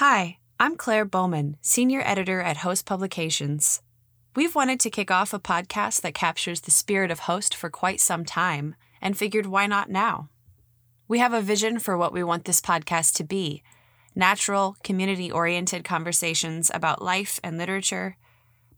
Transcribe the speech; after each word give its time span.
Hi, 0.00 0.38
I'm 0.58 0.76
Claire 0.76 1.04
Bowman, 1.04 1.58
Senior 1.60 2.00
Editor 2.02 2.40
at 2.40 2.64
Host 2.64 2.86
Publications. 2.86 3.82
We've 4.34 4.54
wanted 4.54 4.80
to 4.80 4.88
kick 4.88 5.10
off 5.10 5.34
a 5.34 5.38
podcast 5.38 6.00
that 6.00 6.14
captures 6.14 6.62
the 6.62 6.70
spirit 6.70 7.10
of 7.10 7.18
Host 7.28 7.54
for 7.54 7.68
quite 7.68 8.00
some 8.00 8.24
time 8.24 8.76
and 9.02 9.14
figured 9.14 9.44
why 9.44 9.66
not 9.66 9.90
now? 9.90 10.30
We 11.06 11.18
have 11.18 11.34
a 11.34 11.42
vision 11.42 11.78
for 11.78 11.98
what 11.98 12.14
we 12.14 12.24
want 12.24 12.46
this 12.46 12.62
podcast 12.62 13.12
to 13.16 13.24
be 13.24 13.62
natural, 14.14 14.74
community 14.82 15.30
oriented 15.30 15.84
conversations 15.84 16.70
about 16.72 17.02
life 17.02 17.38
and 17.44 17.58
literature. 17.58 18.16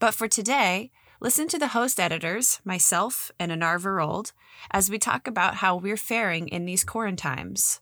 But 0.01 0.15
for 0.15 0.27
today, 0.27 0.91
listen 1.21 1.47
to 1.47 1.59
the 1.61 1.69
host 1.69 2.01
editors, 2.01 2.59
myself 2.65 3.31
and 3.39 3.53
Annar 3.53 3.81
Veröld, 3.81 4.33
as 4.73 4.91
we 4.91 4.99
talk 4.99 5.29
about 5.29 5.59
how 5.59 5.77
we're 5.77 5.97
faring 5.97 6.49
in 6.49 6.65
these 6.65 6.83
quarantines. 6.83 7.81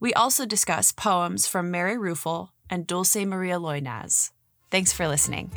We 0.00 0.14
also 0.14 0.46
discuss 0.46 0.92
poems 0.92 1.46
from 1.46 1.70
Mary 1.70 1.98
Ruefle 1.98 2.52
and 2.70 2.86
Dulce 2.86 3.16
Maria 3.16 3.58
Loynaz. 3.58 4.30
Thanks 4.70 4.92
for 4.92 5.08
listening. 5.08 5.50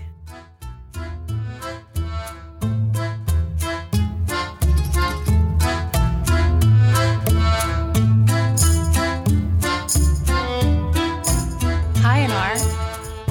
Hi, 12.01 12.27
Annar. 12.27 12.57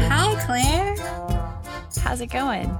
Hi, 0.08 0.46
Claire. 0.46 0.96
How's 2.02 2.20
it 2.20 2.28
going? 2.28 2.78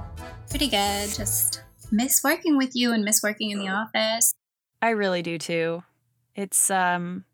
Pretty 0.49 0.69
good. 0.69 1.09
Just 1.13 1.61
miss 1.91 2.23
working 2.23 2.57
with 2.57 2.75
you 2.75 2.93
and 2.93 3.03
miss 3.03 3.21
working 3.21 3.51
in 3.51 3.59
the 3.59 3.67
office. 3.67 4.33
I 4.81 4.89
really 4.89 5.21
do 5.21 5.37
too. 5.37 5.83
It's 6.35 6.71
um 6.71 7.25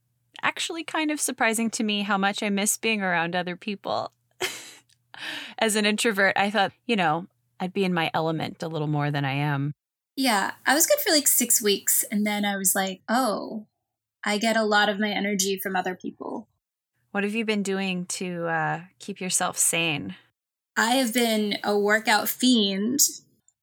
actually 0.43 0.83
kind 0.83 1.11
of 1.11 1.19
surprising 1.19 1.69
to 1.71 1.83
me 1.83 2.01
how 2.01 2.17
much 2.17 2.43
I 2.43 2.49
miss 2.49 2.77
being 2.77 3.01
around 3.01 3.35
other 3.35 3.55
people. 3.55 4.11
As 5.59 5.75
an 5.75 5.85
introvert, 5.85 6.33
I 6.35 6.49
thought, 6.49 6.71
you 6.85 6.95
know, 6.95 7.27
I'd 7.59 7.73
be 7.73 7.83
in 7.83 7.93
my 7.93 8.09
element 8.13 8.63
a 8.63 8.67
little 8.67 8.87
more 8.87 9.11
than 9.11 9.25
I 9.25 9.33
am. 9.33 9.73
Yeah, 10.15 10.51
I 10.65 10.73
was 10.73 10.85
good 10.85 10.99
for 10.99 11.11
like 11.11 11.27
six 11.27 11.61
weeks, 11.61 12.03
and 12.11 12.25
then 12.25 12.43
I 12.45 12.57
was 12.57 12.73
like, 12.75 13.01
oh, 13.07 13.67
I 14.25 14.37
get 14.37 14.57
a 14.57 14.63
lot 14.63 14.89
of 14.89 14.99
my 14.99 15.09
energy 15.09 15.57
from 15.57 15.75
other 15.75 15.95
people. 15.95 16.49
What 17.11 17.23
have 17.23 17.33
you 17.33 17.45
been 17.45 17.63
doing 17.63 18.05
to 18.05 18.47
uh, 18.47 18.81
keep 18.99 19.19
yourself 19.19 19.57
sane? 19.57 20.15
I 20.77 20.91
have 20.91 21.13
been 21.13 21.57
a 21.63 21.77
workout 21.77 22.29
fiend, 22.29 22.99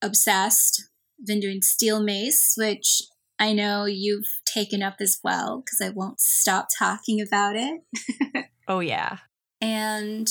obsessed. 0.02 0.84
Been 1.24 1.40
doing 1.40 1.62
steel 1.62 2.02
mace, 2.02 2.54
which 2.58 3.02
I 3.38 3.52
know 3.52 3.84
you've 3.84 4.26
taken 4.56 4.82
up 4.82 4.96
as 5.00 5.18
well 5.22 5.62
because 5.64 5.80
I 5.80 5.90
won't 5.90 6.20
stop 6.20 6.68
talking 6.78 7.20
about 7.20 7.54
it. 7.56 7.80
Oh, 8.68 8.80
yeah. 8.80 9.18
and 9.60 10.28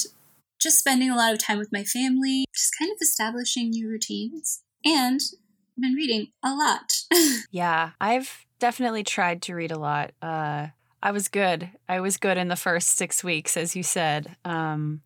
just 0.60 0.80
spending 0.80 1.10
a 1.10 1.16
lot 1.16 1.32
of 1.32 1.40
time 1.40 1.58
with 1.58 1.72
my 1.72 1.84
family, 1.84 2.44
just 2.54 2.74
kind 2.78 2.92
of 2.92 2.98
establishing 3.02 3.70
new 3.70 3.88
routines. 3.88 4.62
And 4.84 5.22
I've 5.78 5.82
been 5.82 5.94
reading 5.94 6.28
a 6.44 6.54
lot. 6.54 6.92
Yeah, 7.52 7.92
I've 8.02 8.46
definitely 8.60 9.04
tried 9.04 9.42
to 9.44 9.56
read 9.56 9.72
a 9.72 9.80
lot. 9.80 10.12
Uh, 10.22 10.68
I 11.02 11.12
was 11.12 11.28
good. 11.30 11.70
I 11.88 12.02
was 12.02 12.18
good 12.18 12.38
in 12.38 12.50
the 12.50 12.56
first 12.58 12.90
six 12.98 13.24
weeks, 13.24 13.56
as 13.56 13.76
you 13.76 13.84
said. 13.84 14.36
Um, 14.44 15.02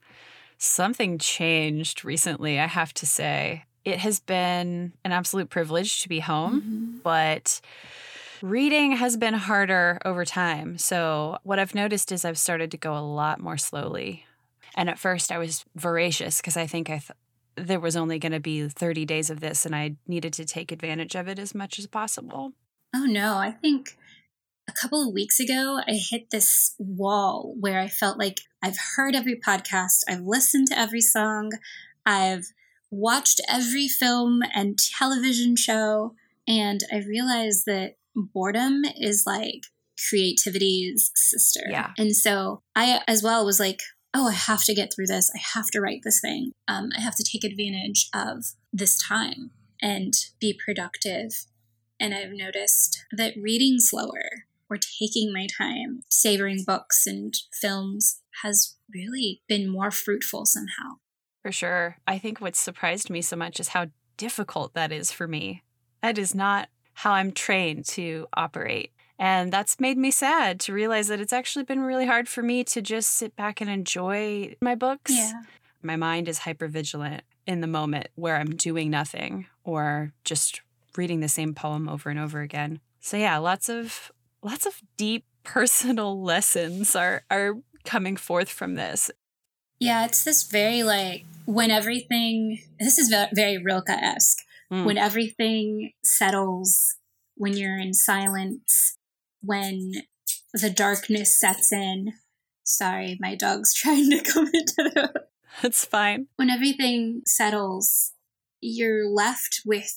something 0.58 1.18
changed 1.20 2.04
recently, 2.04 2.60
I 2.60 2.66
have 2.68 2.94
to 2.96 3.06
say. 3.06 3.66
It 3.86 4.00
has 4.00 4.20
been 4.20 4.94
an 5.06 5.12
absolute 5.12 5.50
privilege 5.52 6.02
to 6.02 6.10
be 6.10 6.20
home, 6.20 6.62
Mhm. 7.00 7.04
but 7.04 7.62
reading 8.42 8.94
has 8.94 9.18
been 9.18 9.34
harder 9.34 10.00
over 10.06 10.26
time. 10.26 10.78
So, 10.78 11.38
what 11.44 11.60
I've 11.60 11.76
noticed 11.76 12.12
is 12.12 12.26
I've 12.26 12.38
started 12.38 12.72
to 12.72 12.78
go 12.78 12.98
a 12.98 13.00
lot 13.00 13.40
more 13.40 13.58
slowly. 13.58 14.26
And 14.76 14.90
at 14.90 15.00
first, 15.00 15.32
I 15.32 15.38
was 15.38 15.66
voracious 15.76 16.38
because 16.38 16.58
I 16.58 16.68
think 16.68 16.90
I 16.90 17.00
th- 17.00 17.12
there 17.68 17.80
was 17.80 17.96
only 17.96 18.20
going 18.20 18.32
to 18.32 18.40
be 18.40 18.68
30 18.68 19.06
days 19.06 19.30
of 19.30 19.40
this, 19.40 19.66
and 19.66 19.76
I 19.76 19.96
needed 20.08 20.34
to 20.34 20.46
take 20.46 20.72
advantage 20.72 21.16
of 21.16 21.28
it 21.28 21.40
as 21.40 21.54
much 21.54 21.80
as 21.80 21.88
possible. 21.88 22.54
Oh 22.96 23.06
no, 23.06 23.38
I 23.38 23.52
think 23.52 23.98
a 24.68 24.72
couple 24.72 25.06
of 25.06 25.14
weeks 25.14 25.40
ago, 25.40 25.80
I 25.88 25.94
hit 25.94 26.30
this 26.30 26.76
wall 26.78 27.56
where 27.60 27.80
I 27.80 27.88
felt 27.88 28.18
like 28.18 28.42
I've 28.62 28.78
heard 28.96 29.16
every 29.16 29.36
podcast, 29.36 30.04
I've 30.08 30.22
listened 30.22 30.68
to 30.68 30.80
every 30.80 31.02
song, 31.02 31.52
I've 32.06 32.48
watched 32.92 33.42
every 33.50 33.88
film 33.88 34.42
and 34.54 34.78
television 34.78 35.56
show, 35.56 36.16
and 36.48 36.82
I 36.92 36.98
realized 37.00 37.66
that 37.66 37.96
boredom 38.16 38.84
is 39.00 39.24
like 39.26 39.64
creativity's 40.10 41.12
sister. 41.16 41.62
Yeah. 41.70 41.92
And 41.98 42.16
so 42.16 42.62
I, 42.76 43.02
as 43.08 43.22
well, 43.22 43.46
was 43.46 43.60
like, 43.60 43.82
oh, 44.14 44.30
I 44.30 44.34
have 44.34 44.64
to 44.64 44.74
get 44.74 44.94
through 44.94 45.08
this. 45.08 45.32
I 45.36 45.40
have 45.56 45.68
to 45.68 45.82
write 45.82 46.02
this 46.04 46.20
thing. 46.20 46.54
Um, 46.68 46.90
I 46.98 47.02
have 47.02 47.16
to 47.16 47.24
take 47.24 47.44
advantage 47.44 48.10
of 48.14 48.46
this 48.74 48.98
time 48.98 49.52
and 49.82 50.14
be 50.40 50.58
productive 50.66 51.32
and 52.00 52.14
I've 52.14 52.32
noticed 52.32 53.06
that 53.12 53.34
reading 53.40 53.80
slower 53.80 54.46
or 54.70 54.78
taking 54.78 55.34
my 55.34 55.48
time, 55.58 56.04
savoring 56.10 56.64
books 56.66 57.06
and 57.06 57.34
films 57.52 58.22
has 58.44 58.78
really 58.94 59.42
been 59.48 59.70
more 59.70 59.92
fruitful 59.92 60.46
somehow. 60.46 60.98
For 61.42 61.52
sure. 61.52 61.98
I 62.08 62.18
think 62.18 62.40
what 62.40 62.56
surprised 62.56 63.10
me 63.10 63.22
so 63.22 63.36
much 63.36 63.60
is 63.60 63.70
how 63.70 63.88
difficult 64.18 64.74
that 64.76 64.92
is 64.92 65.12
for 65.12 65.28
me. 65.28 65.64
That 66.02 66.18
is 66.18 66.34
not 66.34 66.70
how 67.00 67.14
I'm 67.14 67.32
trained 67.32 67.86
to 67.86 68.28
operate. 68.34 68.92
And 69.18 69.54
that's 69.54 69.80
made 69.80 69.98
me 69.98 70.12
sad 70.12 70.60
to 70.62 70.74
realize 70.74 71.08
that 71.08 71.22
it's 71.22 71.32
actually 71.32 71.64
been 71.64 71.80
really 71.80 72.06
hard 72.06 72.28
for 72.28 72.44
me 72.44 72.66
to 72.66 72.82
just 72.82 73.12
sit 73.12 73.38
back 73.38 73.62
and 73.62 73.70
enjoy 73.70 74.58
my 74.62 74.76
books. 74.76 75.14
Yeah. 75.16 75.44
My 75.82 75.96
mind 75.96 76.28
is 76.28 76.40
hypervigilant 76.40 77.22
in 77.48 77.62
the 77.62 77.68
moment 77.68 78.08
where 78.16 78.36
I'm 78.36 78.54
doing 78.54 78.90
nothing 78.90 79.48
or 79.64 80.12
just 80.26 80.60
reading 80.98 81.22
the 81.22 81.30
same 81.30 81.54
poem 81.54 81.88
over 81.88 82.10
and 82.10 82.20
over 82.20 82.42
again. 82.42 82.82
So 83.00 83.16
yeah, 83.16 83.38
lots 83.38 83.70
of 83.70 84.12
lots 84.44 84.66
of 84.66 84.82
deep 84.98 85.24
personal 85.46 86.22
lessons 86.22 86.98
are 86.98 87.24
are 87.32 87.54
coming 87.86 88.18
forth 88.18 88.50
from 88.50 88.76
this. 88.76 89.10
Yeah, 89.80 90.04
it's 90.04 90.26
this 90.26 90.44
very 90.44 90.84
like 90.84 91.24
when 91.46 91.72
everything, 91.72 92.60
this 92.78 92.98
is 92.98 93.08
ve- 93.08 93.34
very 93.34 93.58
Rilke 93.58 93.90
esque, 93.90 94.46
Mm. 94.72 94.86
when 94.86 94.98
everything 94.98 95.92
settles, 96.04 96.96
when 97.36 97.58
you're 97.58 97.80
in 97.80 97.94
silence, 97.94 98.98
when 99.42 99.94
the 100.54 100.70
darkness 100.70 101.40
sets 101.40 101.72
in. 101.72 102.14
Sorry, 102.64 103.18
my 103.20 103.34
dog's 103.36 103.74
trying 103.82 104.10
to 104.12 104.22
come 104.22 104.46
into 104.48 104.74
the 104.94 105.24
That's 105.62 105.86
fine. 105.86 106.28
when 106.36 106.50
everything 106.52 107.22
settles, 107.26 108.14
you're 108.62 109.08
left 109.08 109.62
with 109.66 109.94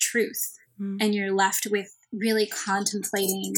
truth 0.00 0.52
Mm. 0.80 0.96
and 1.00 1.14
you're 1.14 1.32
left 1.32 1.68
with 1.70 1.94
really 2.12 2.46
contemplating 2.46 3.54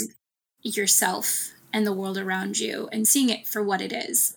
yourself 0.62 1.52
and 1.72 1.86
the 1.86 1.92
world 1.94 2.18
around 2.18 2.58
you 2.58 2.90
and 2.92 3.08
seeing 3.08 3.30
it 3.30 3.48
for 3.48 3.62
what 3.62 3.80
it 3.80 3.90
is. 3.90 4.36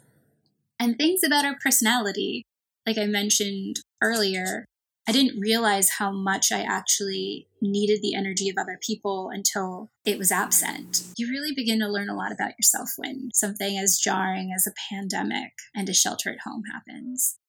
And 0.79 0.97
things 0.97 1.21
about 1.21 1.43
our 1.43 1.57
personality, 1.61 2.45
like 2.87 2.97
I 2.97 3.05
mentioned 3.05 3.81
earlier, 4.01 4.63
I 5.09 5.11
didn't 5.11 5.39
realize 5.39 5.89
how 5.97 6.11
much 6.11 6.51
I 6.51 6.61
actually 6.61 7.47
needed 7.63 8.03
the 8.03 8.13
energy 8.13 8.47
of 8.47 8.57
other 8.59 8.77
people 8.79 9.31
until 9.33 9.89
it 10.05 10.19
was 10.19 10.31
absent. 10.31 11.01
You 11.17 11.31
really 11.31 11.51
begin 11.51 11.79
to 11.79 11.87
learn 11.87 12.09
a 12.09 12.15
lot 12.15 12.31
about 12.31 12.51
yourself 12.59 12.91
when 12.95 13.31
something 13.33 13.75
as 13.75 13.97
jarring 13.97 14.51
as 14.55 14.67
a 14.67 14.93
pandemic 14.93 15.53
and 15.75 15.89
a 15.89 15.95
shelter 15.95 16.29
at 16.29 16.41
home 16.45 16.61
happens. 16.71 17.39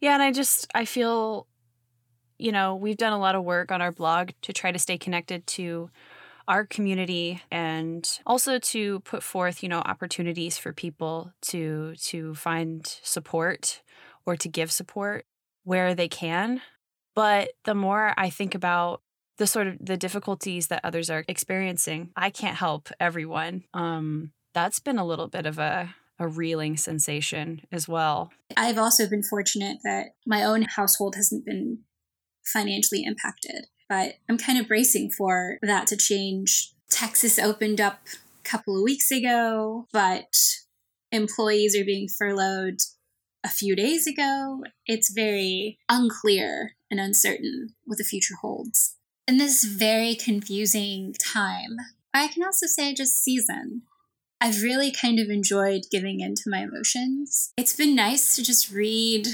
Yeah, 0.00 0.14
and 0.14 0.22
I 0.22 0.30
just 0.30 0.70
I 0.72 0.84
feel 0.84 1.48
you 2.38 2.52
know, 2.52 2.76
we've 2.76 2.96
done 2.96 3.12
a 3.12 3.18
lot 3.18 3.34
of 3.34 3.42
work 3.42 3.72
on 3.72 3.82
our 3.82 3.90
blog 3.90 4.30
to 4.42 4.52
try 4.52 4.70
to 4.70 4.78
stay 4.78 4.96
connected 4.96 5.48
to 5.48 5.90
our 6.46 6.64
community 6.64 7.42
and 7.50 8.20
also 8.24 8.60
to 8.60 9.00
put 9.00 9.24
forth, 9.24 9.64
you 9.64 9.68
know, 9.68 9.80
opportunities 9.80 10.58
for 10.58 10.72
people 10.72 11.32
to 11.40 11.96
to 11.96 12.36
find 12.36 12.86
support 13.02 13.82
or 14.24 14.36
to 14.36 14.48
give 14.48 14.70
support 14.70 15.26
where 15.64 15.92
they 15.92 16.06
can. 16.06 16.60
But 17.14 17.52
the 17.64 17.74
more 17.74 18.14
I 18.16 18.30
think 18.30 18.54
about 18.54 19.02
the 19.38 19.46
sort 19.46 19.66
of 19.66 19.76
the 19.80 19.96
difficulties 19.96 20.68
that 20.68 20.84
others 20.84 21.10
are 21.10 21.24
experiencing, 21.26 22.10
I 22.16 22.30
can't 22.30 22.56
help 22.56 22.90
everyone. 22.98 23.64
Um 23.74 24.32
that's 24.52 24.80
been 24.80 24.98
a 24.98 25.06
little 25.06 25.28
bit 25.28 25.46
of 25.46 25.58
a 25.58 25.94
a 26.20 26.28
reeling 26.28 26.76
sensation 26.76 27.62
as 27.72 27.88
well. 27.88 28.30
I've 28.56 28.76
also 28.76 29.08
been 29.08 29.22
fortunate 29.22 29.78
that 29.84 30.08
my 30.26 30.44
own 30.44 30.66
household 30.76 31.14
hasn't 31.16 31.46
been 31.46 31.78
financially 32.44 33.04
impacted, 33.04 33.66
but 33.88 34.16
I'm 34.28 34.36
kind 34.36 34.58
of 34.58 34.68
bracing 34.68 35.10
for 35.10 35.58
that 35.62 35.86
to 35.88 35.96
change. 35.96 36.74
Texas 36.90 37.38
opened 37.38 37.80
up 37.80 38.00
a 38.44 38.48
couple 38.48 38.76
of 38.76 38.82
weeks 38.82 39.10
ago, 39.10 39.86
but 39.92 40.34
employees 41.10 41.74
are 41.74 41.84
being 41.84 42.06
furloughed 42.06 42.80
a 43.44 43.48
few 43.48 43.74
days 43.74 44.06
ago. 44.06 44.62
It's 44.86 45.12
very 45.12 45.78
unclear 45.88 46.72
and 46.90 47.00
uncertain 47.00 47.74
what 47.84 47.98
the 47.98 48.04
future 48.04 48.34
holds. 48.40 48.96
In 49.26 49.38
this 49.38 49.64
very 49.64 50.14
confusing 50.14 51.14
time, 51.14 51.76
I 52.12 52.28
can 52.28 52.42
also 52.42 52.66
say 52.66 52.94
just 52.94 53.22
season, 53.22 53.82
I've 54.40 54.62
really 54.62 54.90
kind 54.90 55.18
of 55.18 55.28
enjoyed 55.28 55.82
giving 55.90 56.20
into 56.20 56.44
my 56.46 56.60
emotions. 56.60 57.52
It's 57.56 57.76
been 57.76 57.94
nice 57.94 58.34
to 58.36 58.42
just 58.42 58.72
read 58.72 59.28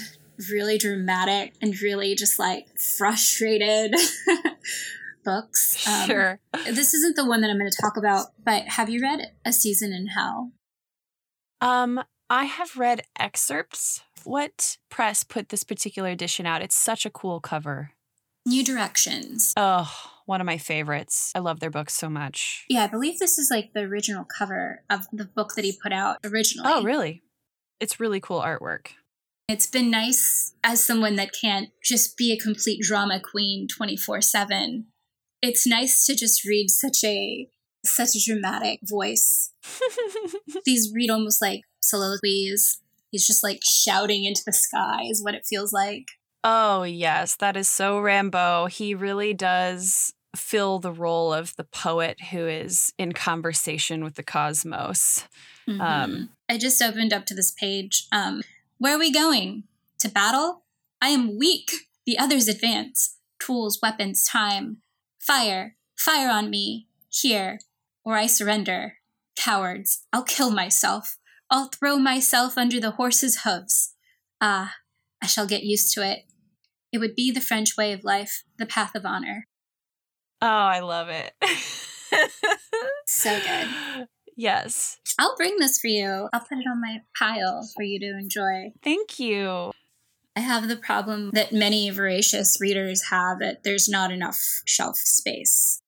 really 0.51 0.77
dramatic 0.77 1.55
and 1.63 1.81
really 1.81 2.15
just 2.15 2.39
like 2.39 2.67
frustrated 2.99 3.95
books. 5.25 5.87
Um, 5.87 6.07
sure. 6.07 6.41
This 6.67 6.93
isn't 6.93 7.17
the 7.17 7.25
one 7.25 7.41
that 7.41 7.51
I'm 7.51 7.59
going 7.59 7.71
to 7.71 7.83
talk 7.83 7.97
about, 7.97 8.27
but 8.45 8.65
have 8.65 8.91
you 8.91 9.01
read 9.01 9.33
A 9.45 9.53
Season 9.53 9.93
in 9.93 10.09
Hell? 10.09 10.53
Um, 11.61 12.03
I 12.29 12.45
have 12.45 12.77
read 12.77 13.03
excerpts. 13.19 14.03
What 14.25 14.79
press 14.89 15.23
put 15.23 15.51
this 15.51 15.63
particular 15.63 16.09
edition 16.09 16.45
out? 16.45 16.63
It's 16.63 16.75
such 16.75 17.07
a 17.07 17.11
cool 17.11 17.41
cover. 17.41 17.93
New 18.45 18.65
Directions. 18.65 19.53
Oh, 19.57 19.93
one 20.25 20.41
of 20.41 20.47
my 20.47 20.59
favorites. 20.59 21.31
I 21.35 21.39
love 21.39 21.61
their 21.61 21.71
books 21.71 21.95
so 21.95 22.09
much. 22.09 22.65
Yeah, 22.69 22.85
I 22.85 22.89
believe 22.89 23.19
this 23.19 23.39
is 23.39 23.49
like 23.51 23.73
the 23.75 23.81
original 23.81 24.25
cover 24.25 24.83
of 24.91 25.07
the 25.13 25.25
book 25.25 25.55
that 25.55 25.65
he 25.65 25.79
put 25.81 25.93
out 25.93 26.19
originally. 26.25 26.69
Oh, 26.69 26.83
really? 26.83 27.23
It's 27.79 28.01
really 28.01 28.21
cool 28.21 28.41
artwork. 28.41 28.89
It's 29.49 29.67
been 29.67 29.91
nice 29.91 30.55
as 30.65 30.85
someone 30.85 31.15
that 31.17 31.31
can't 31.33 31.69
just 31.85 32.17
be 32.17 32.33
a 32.33 32.37
complete 32.37 32.83
drama 32.83 33.21
queen 33.21 33.69
24 33.69 34.21
7. 34.21 34.87
It's 35.43 35.67
nice 35.67 36.05
to 36.07 36.17
just 36.17 36.45
read 36.45 36.71
such 36.71 37.05
a 37.05 37.49
such 37.85 38.17
a 38.17 38.25
dramatic 38.25 38.81
voice. 38.83 39.53
These 40.65 40.91
read 40.93 41.11
almost 41.11 41.41
like 41.41 41.63
soliloquies. 41.87 42.81
He's 43.11 43.27
just 43.27 43.43
like 43.43 43.61
shouting 43.65 44.25
into 44.25 44.43
the 44.45 44.53
sky 44.53 45.03
is 45.11 45.23
what 45.23 45.35
it 45.35 45.47
feels 45.49 45.73
like. 45.73 46.07
Oh, 46.45 46.83
yes, 46.83 47.35
that 47.37 47.57
is 47.57 47.69
so 47.69 47.99
Rimbaud. 47.99 48.71
He 48.71 48.95
really 48.95 49.35
does 49.35 50.13
fill 50.37 50.79
the 50.79 50.93
role 50.93 51.33
of 51.33 51.57
the 51.57 51.65
poet 51.65 52.21
who 52.31 52.47
is 52.47 52.93
in 52.99 53.13
conversation 53.13 54.05
with 54.05 54.15
the 54.15 54.23
cosmos. 54.23 55.25
Mm-hmm. 55.69 55.81
Um, 55.81 56.31
I 56.49 56.59
just 56.59 56.81
opened 56.81 57.13
up 57.13 57.27
to 57.27 57.35
this 57.35 57.51
page. 57.51 58.07
Um, 58.13 58.43
where 58.79 58.95
are 58.95 59.01
we 59.01 59.13
going? 59.13 59.65
To 60.01 60.09
battle? 60.09 60.65
I 61.01 61.09
am 61.09 61.39
weak. 61.39 61.71
The 62.05 62.19
others 62.19 62.49
advance. 62.49 63.17
Tools, 63.41 63.81
weapons, 63.83 64.25
time. 64.25 64.79
Fire. 65.19 65.77
Fire 65.99 66.31
on 66.31 66.51
me. 66.51 66.87
Here. 67.11 67.59
Or 68.05 68.15
I 68.15 68.27
surrender. 68.27 68.99
Cowards. 69.37 70.05
I'll 70.13 70.23
kill 70.23 70.51
myself. 70.51 71.17
I'll 71.51 71.69
throw 71.69 71.99
myself 71.99 72.59
under 72.59 72.81
the 72.81 72.93
horse's 72.93 73.43
hooves. 73.45 73.95
Ah, 74.41 74.75
I 75.23 75.27
shall 75.27 75.47
get 75.47 75.63
used 75.63 75.93
to 75.95 76.09
it. 76.09 76.21
It 76.93 76.99
would 76.99 77.15
be 77.15 77.31
the 77.31 77.41
French 77.41 77.77
way 77.77 77.93
of 77.93 78.05
life, 78.05 78.43
the 78.59 78.67
path 78.67 78.95
of 78.95 79.05
honor. 79.05 79.47
Oh, 80.43 80.47
I 80.47 80.81
love 80.81 81.09
it. 81.09 81.33
so 83.07 83.39
good. 83.41 84.07
Yes. 84.37 84.99
I'll 85.19 85.37
bring 85.37 85.57
this 85.59 85.79
for 85.81 85.89
you. 85.89 86.29
I'll 86.33 86.41
put 86.41 86.59
it 86.59 86.67
on 86.71 86.81
my 86.81 86.99
pile 87.19 87.69
for 87.75 87.83
you 87.83 87.99
to 88.01 88.19
enjoy. 88.19 88.73
Thank 88.83 89.19
you. 89.19 89.73
I 90.37 90.41
have 90.41 90.69
the 90.69 90.77
problem 90.77 91.31
that 91.33 91.53
many 91.53 91.89
voracious 91.89 92.59
readers 92.61 93.09
have 93.11 93.39
that 93.39 93.63
there's 93.65 93.89
not 93.89 94.13
enough 94.13 94.63
shelf 94.67 94.99
space. 94.99 95.81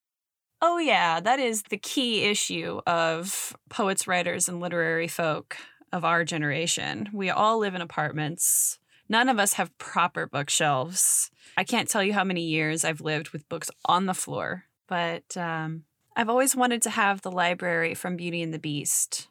Oh, 0.60 0.78
yeah, 0.78 1.20
that 1.20 1.38
is 1.38 1.62
the 1.64 1.76
key 1.76 2.24
issue 2.24 2.80
of 2.86 3.56
poets, 3.68 4.06
writers, 4.08 4.48
and 4.48 4.60
literary 4.60 5.06
folk 5.06 5.56
of 5.92 6.04
our 6.04 6.24
generation. 6.24 7.08
We 7.12 7.30
all 7.30 7.58
live 7.58 7.74
in 7.74 7.80
apartments. 7.80 8.78
None 9.08 9.28
of 9.28 9.38
us 9.38 9.54
have 9.54 9.76
proper 9.78 10.26
bookshelves. 10.26 11.30
I 11.56 11.64
can't 11.64 11.88
tell 11.88 12.02
you 12.02 12.12
how 12.12 12.24
many 12.24 12.42
years 12.42 12.84
I've 12.84 13.00
lived 13.00 13.30
with 13.30 13.48
books 13.48 13.70
on 13.84 14.06
the 14.06 14.14
floor, 14.14 14.64
but 14.86 15.36
um, 15.36 15.84
I've 16.16 16.28
always 16.28 16.56
wanted 16.56 16.82
to 16.82 16.90
have 16.90 17.22
the 17.22 17.30
library 17.30 17.94
from 17.94 18.16
Beauty 18.16 18.42
and 18.42 18.52
the 18.52 18.58
Beast. 18.58 19.28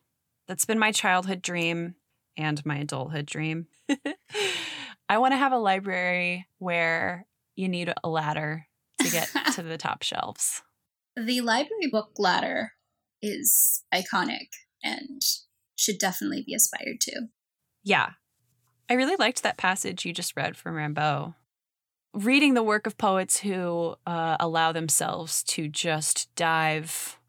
That's 0.47 0.65
been 0.65 0.79
my 0.79 0.91
childhood 0.91 1.41
dream 1.41 1.95
and 2.38 2.65
my 2.65 2.77
adulthood 2.77 3.25
dream. 3.25 3.68
I 5.09 5.18
want 5.18 5.33
to 5.33 5.38
have 5.38 5.51
a 5.51 5.57
library 5.57 6.47
where 6.57 7.27
you 7.56 7.68
need 7.68 7.94
a 8.03 8.09
ladder 8.09 8.68
to 9.01 9.12
get 9.12 9.29
to 9.56 9.63
the 9.63 9.77
top 9.77 10.03
shelves. 10.03 10.63
The 11.17 11.41
library 11.41 11.89
book 11.91 12.11
ladder 12.17 12.73
is 13.21 13.83
iconic 13.93 14.49
and 14.83 15.21
should 15.75 15.97
definitely 15.97 16.43
be 16.45 16.53
aspired 16.53 17.01
to. 17.01 17.27
Yeah. 17.83 18.11
I 18.89 18.93
really 18.93 19.15
liked 19.15 19.43
that 19.43 19.57
passage 19.57 20.05
you 20.05 20.13
just 20.13 20.37
read 20.37 20.55
from 20.55 20.75
Rimbaud 20.75 21.33
reading 22.13 22.55
the 22.55 22.63
work 22.63 22.87
of 22.87 22.97
poets 22.97 23.39
who 23.39 23.95
uh, 24.07 24.37
allow 24.39 24.71
themselves 24.71 25.43
to 25.43 25.67
just 25.67 26.33
dive 26.35 27.19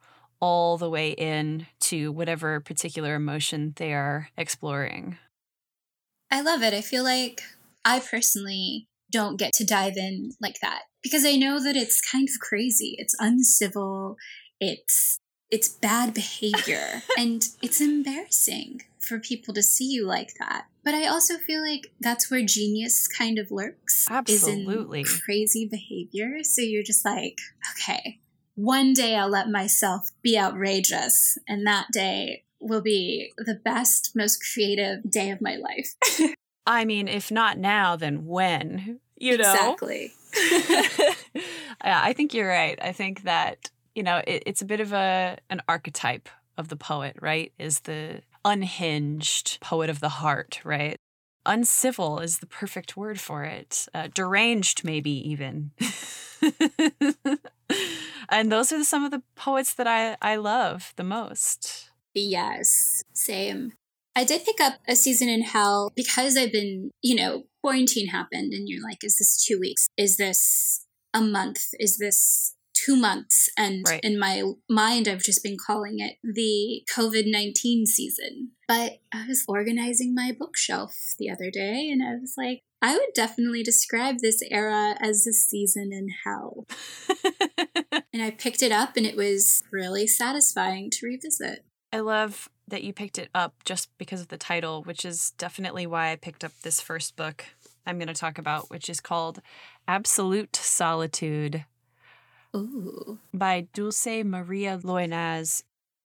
all 0.41 0.79
the 0.79 0.89
way 0.89 1.11
in 1.11 1.67
to 1.81 2.11
whatever 2.13 2.61
particular 2.61 3.15
emotion 3.15 3.75
they 3.77 3.93
are 3.93 4.29
exploring. 4.37 5.19
I 6.31 6.41
love 6.41 6.63
it. 6.63 6.73
I 6.73 6.81
feel 6.81 7.05
like 7.05 7.43
I 7.85 8.01
personally 8.01 8.89
don't 9.11 9.39
get 9.39 9.53
to 9.55 9.65
dive 9.65 9.97
in 9.97 10.33
like 10.41 10.57
that 10.63 10.83
because 11.03 11.25
I 11.25 11.37
know 11.37 11.63
that 11.63 11.77
it's 11.77 12.01
kind 12.01 12.29
of 12.29 12.41
crazy. 12.41 12.97
It's 12.99 13.15
uncivil. 13.19 14.17
It's 14.61 15.19
it's 15.51 15.69
bad 15.69 16.13
behavior 16.13 17.03
and 17.19 17.43
it's 17.63 17.81
embarrassing 17.81 18.83
for 18.99 19.19
people 19.19 19.55
to 19.55 19.63
see 19.63 19.87
you 19.87 20.07
like 20.07 20.35
that. 20.39 20.67
But 20.85 20.95
I 20.95 21.07
also 21.07 21.39
feel 21.39 21.63
like 21.63 21.93
that's 22.01 22.31
where 22.31 22.45
genius 22.45 23.09
kind 23.09 23.39
of 23.39 23.51
lurks. 23.51 24.07
Absolutely. 24.11 25.01
Is 25.01 25.11
in 25.13 25.21
crazy 25.21 25.67
behavior. 25.67 26.43
So 26.43 26.61
you're 26.61 26.83
just 26.83 27.05
like, 27.05 27.39
okay, 27.73 28.21
one 28.55 28.93
day 28.93 29.15
I'll 29.15 29.29
let 29.29 29.49
myself 29.49 30.09
be 30.21 30.37
outrageous, 30.37 31.39
and 31.47 31.65
that 31.67 31.87
day 31.93 32.43
will 32.59 32.81
be 32.81 33.33
the 33.39 33.55
best, 33.55 34.13
most 34.17 34.43
creative 34.53 35.09
day 35.09 35.31
of 35.31 35.41
my 35.41 35.57
life. 35.57 36.35
I 36.67 36.85
mean, 36.85 37.07
if 37.07 37.31
not 37.31 37.57
now, 37.57 37.95
then 37.95 38.27
when? 38.27 38.99
You 39.17 39.39
know? 39.39 39.53
Exactly. 39.53 40.13
yeah, 41.35 42.01
I 42.03 42.13
think 42.15 42.35
you're 42.35 42.49
right. 42.49 42.79
I 42.81 42.93
think 42.93 43.23
that 43.25 43.71
you 43.95 44.03
know, 44.05 44.23
it, 44.27 44.45
it's 44.47 44.63
a 44.63 44.65
bit 44.67 44.81
of 44.81 44.93
a 44.93 45.39
an 45.51 45.61
archetype 45.69 46.29
of 46.57 46.69
the 46.69 46.77
poet, 46.77 47.17
right? 47.21 47.53
Is 47.59 47.81
the 47.81 48.23
unhinged 48.45 49.61
poet 49.61 49.91
of 49.91 50.01
the 50.01 50.09
heart, 50.09 50.61
right? 50.65 50.97
Uncivil 51.45 52.21
is 52.21 52.39
the 52.39 52.47
perfect 52.47 52.97
word 52.97 53.19
for 53.21 53.43
it. 53.43 53.87
Uh, 53.95 54.09
deranged, 54.13 54.85
maybe 54.85 55.11
even. 55.11 55.73
and 58.29 58.53
those 58.53 58.71
are 58.71 58.85
some 58.85 59.05
of 59.05 59.11
the 59.11 59.23
poets 59.35 59.75
that 59.75 59.87
I, 59.87 60.17
I 60.21 60.37
love 60.37 60.93
the 60.97 61.05
most. 61.05 61.91
Yes, 62.15 63.03
same. 63.13 63.73
I 64.15 64.25
did 64.25 64.45
pick 64.45 64.61
up 64.61 64.75
a 64.87 64.95
season 64.95 65.29
in 65.29 65.43
hell 65.43 65.93
because 65.95 66.37
I've 66.37 66.53
been, 66.53 66.91
you 67.03 67.15
know, 67.15 67.45
quarantine 67.69 68.09
happened 68.09 68.55
and 68.55 68.67
you're 68.67 68.83
like, 68.83 69.05
is 69.05 69.19
this 69.19 69.45
two 69.45 69.61
weeks? 69.61 69.89
Is 69.99 70.17
this 70.17 70.87
a 71.13 71.21
month? 71.21 71.61
Is 71.79 71.99
this 71.99 72.55
two 72.75 72.97
months. 72.97 73.51
And 73.59 73.85
right. 73.87 74.01
in 74.03 74.19
my 74.19 74.43
mind, 74.71 75.09
I've 75.09 75.23
just 75.23 75.43
been 75.43 75.57
calling 75.59 75.99
it 75.99 76.17
the 76.23 76.85
COVID 76.91 77.25
19 77.27 77.87
season. 77.87 78.53
But 78.67 79.01
I 79.13 79.27
was 79.27 79.45
organizing 79.47 80.15
my 80.15 80.35
bookshelf 80.39 80.95
the 81.19 81.31
other 81.31 81.51
day 81.51 81.91
and 81.91 82.03
I 82.03 82.19
was 82.21 82.35
like, 82.39 82.61
I 82.81 82.95
would 82.95 83.13
definitely 83.15 83.63
describe 83.63 84.19
this 84.19 84.43
era 84.51 84.95
as 85.01 85.27
a 85.27 85.33
season 85.33 85.91
in 85.93 86.09
hell. 86.25 86.67
and 88.13 88.23
I 88.23 88.31
picked 88.31 88.63
it 88.63 88.73
up 88.73 88.97
and 88.97 89.05
it 89.05 89.17
was 89.17 89.65
really 89.71 90.07
satisfying 90.07 90.91
to 90.93 91.07
revisit. 91.07 91.65
I 91.93 92.01
love 92.01 92.49
that 92.69 92.85
you 92.85 92.93
picked 92.93 93.19
it 93.19 93.31
up 93.35 93.55
just 93.65 93.89
because 93.99 94.21
of 94.21 94.29
the 94.29 94.37
title, 94.37 94.83
which 94.83 95.05
is 95.05 95.33
definitely 95.39 95.87
why 95.87 96.13
I 96.13 96.17
picked 96.17 96.45
up 96.45 96.53
this 96.63 96.81
first 96.81 97.17
book 97.17 97.47
I'm 97.89 97.99
going 97.99 98.09
to 98.09 98.15
talk 98.15 98.39
about, 98.39 98.71
which 98.71 98.91
is 98.91 99.01
called 99.01 99.41
Absolute 99.89 100.55
Solitude 100.55 101.65
Ooh. 102.55 103.19
by 103.33 103.67
Dulce 103.73 104.25
Maria 104.25 104.79
Loynaz. 104.79 105.63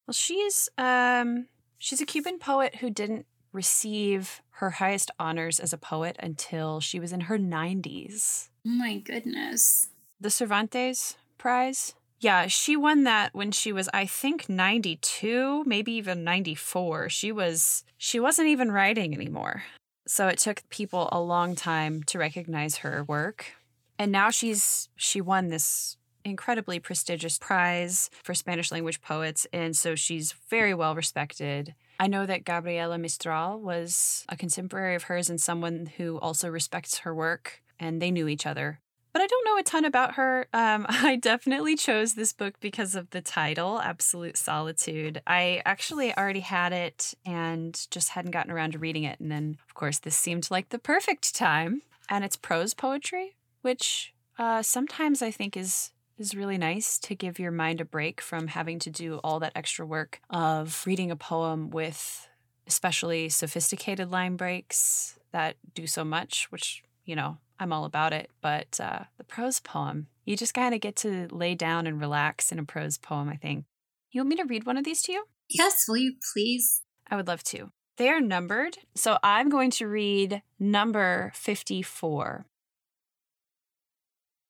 Well, 0.07 0.13
she's 0.13 0.69
um 0.77 1.47
she's 1.77 2.01
a 2.01 2.05
Cuban 2.05 2.39
poet 2.39 2.75
who 2.75 2.89
didn't 2.89 3.25
receive 3.51 4.41
her 4.57 4.71
highest 4.71 5.11
honors 5.19 5.59
as 5.59 5.73
a 5.73 5.77
poet 5.77 6.15
until 6.19 6.79
she 6.79 6.99
was 6.99 7.11
in 7.11 7.21
her 7.21 7.37
90s. 7.37 8.49
Oh 8.65 8.69
my 8.69 8.97
goodness. 8.97 9.89
The 10.19 10.29
Cervantes 10.29 11.17
Prize. 11.37 11.95
Yeah, 12.19 12.47
she 12.47 12.77
won 12.77 13.03
that 13.03 13.35
when 13.35 13.51
she 13.51 13.73
was 13.73 13.89
I 13.93 14.05
think 14.05 14.47
92, 14.47 15.65
maybe 15.65 15.91
even 15.91 16.23
94. 16.23 17.09
She 17.09 17.33
was 17.33 17.83
she 17.97 18.21
wasn't 18.21 18.47
even 18.47 18.71
writing 18.71 19.13
anymore. 19.13 19.63
So 20.05 20.27
it 20.27 20.37
took 20.37 20.67
people 20.69 21.09
a 21.11 21.19
long 21.19 21.55
time 21.55 22.03
to 22.03 22.19
recognize 22.19 22.77
her 22.77 23.03
work. 23.03 23.53
And 23.97 24.11
now 24.11 24.29
she's 24.29 24.89
she 24.95 25.21
won 25.21 25.47
this 25.47 25.97
incredibly 26.25 26.79
prestigious 26.79 27.37
prize 27.37 28.09
for 28.23 28.33
Spanish 28.33 28.71
language 28.71 29.01
poets, 29.01 29.45
and 29.53 29.75
so 29.75 29.95
she's 29.95 30.33
very 30.49 30.73
well 30.73 30.95
respected. 30.95 31.75
I 31.99 32.07
know 32.07 32.25
that 32.25 32.45
Gabriela 32.45 32.97
Mistral 32.97 33.59
was 33.59 34.25
a 34.29 34.35
contemporary 34.35 34.95
of 34.95 35.03
hers 35.03 35.29
and 35.29 35.39
someone 35.39 35.91
who 35.97 36.19
also 36.19 36.49
respects 36.49 36.99
her 36.99 37.13
work, 37.13 37.61
and 37.79 38.01
they 38.01 38.11
knew 38.11 38.27
each 38.27 38.45
other. 38.45 38.79
But 39.13 39.21
I 39.21 39.27
don't 39.27 39.45
know 39.45 39.57
a 39.57 39.63
ton 39.63 39.85
about 39.85 40.15
her. 40.15 40.47
Um, 40.53 40.85
I 40.89 41.15
definitely 41.15 41.75
chose 41.75 42.15
this 42.15 42.33
book 42.33 42.59
because 42.59 42.95
of 42.95 43.11
the 43.11 43.21
title, 43.21 43.79
Absolute 43.79 44.37
Solitude. 44.37 45.21
I 45.27 45.61
actually 45.65 46.15
already 46.17 46.41
had 46.41 46.73
it 46.73 47.13
and 47.25 47.87
just 47.91 48.09
hadn't 48.09 48.31
gotten 48.31 48.51
around 48.51 48.73
to 48.73 48.79
reading 48.79 49.03
it. 49.03 49.19
And 49.19 49.31
then, 49.31 49.57
of 49.67 49.75
course, 49.75 49.99
this 49.99 50.17
seemed 50.17 50.49
like 50.51 50.69
the 50.69 50.79
perfect 50.79 51.35
time. 51.35 51.83
And 52.09 52.25
it's 52.25 52.35
prose 52.35 52.73
poetry, 52.73 53.35
which 53.61 54.13
uh, 54.37 54.61
sometimes 54.61 55.21
I 55.21 55.31
think 55.31 55.55
is 55.55 55.91
is 56.17 56.35
really 56.35 56.59
nice 56.59 56.99
to 56.99 57.15
give 57.15 57.39
your 57.39 57.51
mind 57.51 57.81
a 57.81 57.85
break 57.85 58.21
from 58.21 58.47
having 58.47 58.77
to 58.77 58.89
do 58.91 59.19
all 59.23 59.39
that 59.39 59.51
extra 59.55 59.83
work 59.83 60.21
of 60.29 60.83
reading 60.85 61.09
a 61.09 61.15
poem 61.15 61.71
with 61.71 62.27
especially 62.67 63.29
sophisticated 63.29 64.11
line 64.11 64.35
breaks 64.35 65.17
that 65.31 65.55
do 65.73 65.87
so 65.87 66.03
much, 66.03 66.47
which, 66.51 66.83
you 67.03 67.15
know, 67.15 67.37
I'm 67.59 67.73
all 67.73 67.85
about 67.85 68.13
it. 68.13 68.29
But 68.41 68.79
uh, 68.79 69.03
the 69.17 69.23
prose 69.23 69.59
poem, 69.59 70.07
you 70.25 70.35
just 70.35 70.53
kind 70.53 70.73
of 70.73 70.81
get 70.81 70.95
to 70.97 71.27
lay 71.31 71.55
down 71.55 71.87
and 71.87 71.99
relax 71.99 72.51
in 72.51 72.59
a 72.59 72.63
prose 72.63 72.97
poem, 72.97 73.29
I 73.29 73.35
think. 73.35 73.65
You 74.11 74.21
want 74.21 74.29
me 74.29 74.35
to 74.37 74.43
read 74.43 74.65
one 74.65 74.77
of 74.77 74.85
these 74.85 75.01
to 75.03 75.11
you? 75.11 75.25
Yes, 75.49 75.85
will 75.87 75.97
you 75.97 76.15
please? 76.33 76.81
I 77.09 77.15
would 77.15 77.27
love 77.27 77.43
to. 77.45 77.71
They 77.97 78.09
are 78.09 78.21
numbered. 78.21 78.77
So 78.95 79.17
I'm 79.23 79.49
going 79.49 79.71
to 79.71 79.87
read 79.87 80.41
number 80.59 81.31
54. 81.35 82.45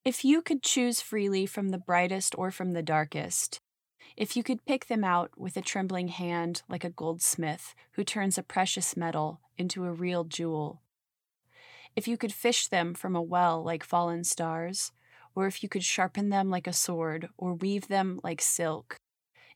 If 0.05 0.25
you 0.25 0.41
could 0.41 0.63
choose 0.63 1.01
freely 1.01 1.45
from 1.45 1.69
the 1.69 1.77
brightest 1.77 2.36
or 2.38 2.51
from 2.51 2.74
the 2.74 2.83
darkest, 2.83 3.60
if 4.15 4.38
you 4.38 4.43
could 4.43 4.65
pick 4.65 4.88
them 4.88 5.03
out 5.03 5.31
with 5.38 5.57
a 5.57 5.62
trembling 5.62 6.10
hand 6.10 6.62
like 6.69 6.83
a 6.83 6.89
goldsmith 6.89 7.74
who 7.93 8.03
turns 8.03 8.38
a 8.38 8.43
precious 8.43 8.95
metal 8.95 9.41
into 9.57 9.86
a 9.86 9.91
real 9.91 10.24
jewel, 10.24 10.81
if 11.95 12.07
you 12.07 12.17
could 12.17 12.33
fish 12.33 12.67
them 12.67 12.93
from 12.93 13.15
a 13.15 13.21
well 13.21 13.63
like 13.63 13.83
fallen 13.83 14.23
stars, 14.23 14.91
or 15.35 15.47
if 15.47 15.63
you 15.63 15.69
could 15.69 15.83
sharpen 15.83 16.29
them 16.29 16.50
like 16.50 16.67
a 16.67 16.73
sword, 16.73 17.29
or 17.38 17.53
weave 17.53 17.88
them 17.88 18.19
like 18.23 18.41
silk, 18.41 18.97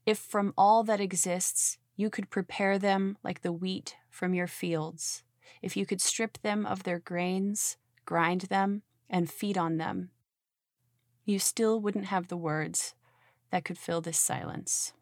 if 0.05 0.17
from 0.17 0.53
all 0.57 0.83
that 0.83 0.99
exists 0.99 1.77
you 1.95 2.09
could 2.09 2.29
prepare 2.29 2.79
them 2.79 3.17
like 3.23 3.41
the 3.41 3.51
wheat 3.51 3.95
from 4.09 4.33
your 4.33 4.47
fields, 4.47 5.23
if 5.61 5.75
you 5.75 5.85
could 5.85 6.01
strip 6.01 6.37
them 6.41 6.65
of 6.65 6.83
their 6.83 6.99
grains, 6.99 7.77
grind 8.05 8.41
them, 8.41 8.83
and 9.09 9.29
feed 9.29 9.57
on 9.57 9.77
them, 9.77 10.11
you 11.25 11.39
still 11.39 11.79
wouldn't 11.79 12.05
have 12.05 12.27
the 12.27 12.37
words 12.37 12.93
that 13.51 13.65
could 13.65 13.77
fill 13.77 14.01
this 14.01 14.17
silence. 14.17 14.93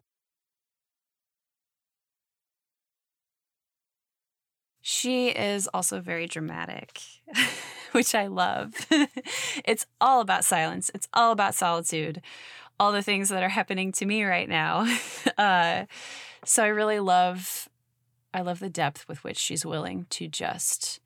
She 4.88 5.30
is 5.30 5.68
also 5.74 6.00
very 6.00 6.28
dramatic, 6.28 7.00
which 7.90 8.14
I 8.14 8.28
love. 8.28 8.72
it's 9.64 9.84
all 10.00 10.20
about 10.20 10.44
silence, 10.44 10.92
it's 10.94 11.08
all 11.12 11.32
about 11.32 11.56
solitude, 11.56 12.22
all 12.78 12.92
the 12.92 13.02
things 13.02 13.28
that 13.30 13.42
are 13.42 13.48
happening 13.48 13.90
to 13.90 14.06
me 14.06 14.22
right 14.22 14.48
now. 14.48 14.86
Uh, 15.36 15.84
so 16.44 16.64
I 16.64 16.68
really 16.68 16.98
love 17.00 17.68
I 18.32 18.40
love 18.40 18.58
the 18.58 18.70
depth 18.70 19.06
with 19.06 19.22
which 19.22 19.36
she's 19.36 19.66
willing 19.66 20.06
to 20.10 20.28
just 20.28 21.00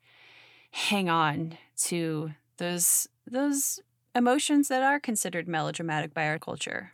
hang 0.69 1.09
on 1.09 1.57
to 1.87 2.31
those 2.57 3.09
those 3.25 3.81
emotions 4.15 4.69
that 4.69 4.83
are 4.83 5.01
considered 5.01 5.49
melodramatic 5.49 6.13
by 6.13 6.27
our 6.27 6.39
culture. 6.39 6.93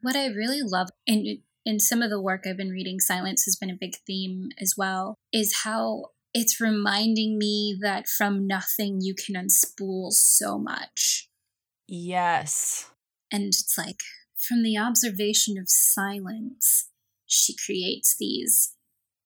What 0.00 0.16
I 0.16 0.26
really 0.26 0.62
love 0.62 0.88
in 1.06 1.42
in 1.64 1.78
some 1.78 2.02
of 2.02 2.10
the 2.10 2.20
work 2.20 2.46
I've 2.46 2.56
been 2.56 2.70
reading, 2.70 2.98
silence 2.98 3.44
has 3.44 3.54
been 3.54 3.70
a 3.70 3.76
big 3.78 3.96
theme 4.06 4.50
as 4.58 4.74
well, 4.76 5.18
is 5.32 5.58
how 5.62 6.06
it's 6.34 6.60
reminding 6.60 7.38
me 7.38 7.76
that 7.80 8.08
from 8.08 8.46
nothing 8.46 9.00
you 9.00 9.14
can 9.14 9.34
unspool 9.34 10.12
so 10.12 10.58
much. 10.58 11.28
Yes. 11.86 12.90
And 13.30 13.44
it's 13.44 13.76
like 13.76 14.00
from 14.38 14.62
the 14.62 14.78
observation 14.78 15.58
of 15.58 15.68
silence, 15.68 16.88
she 17.26 17.54
creates 17.54 18.16
these 18.18 18.74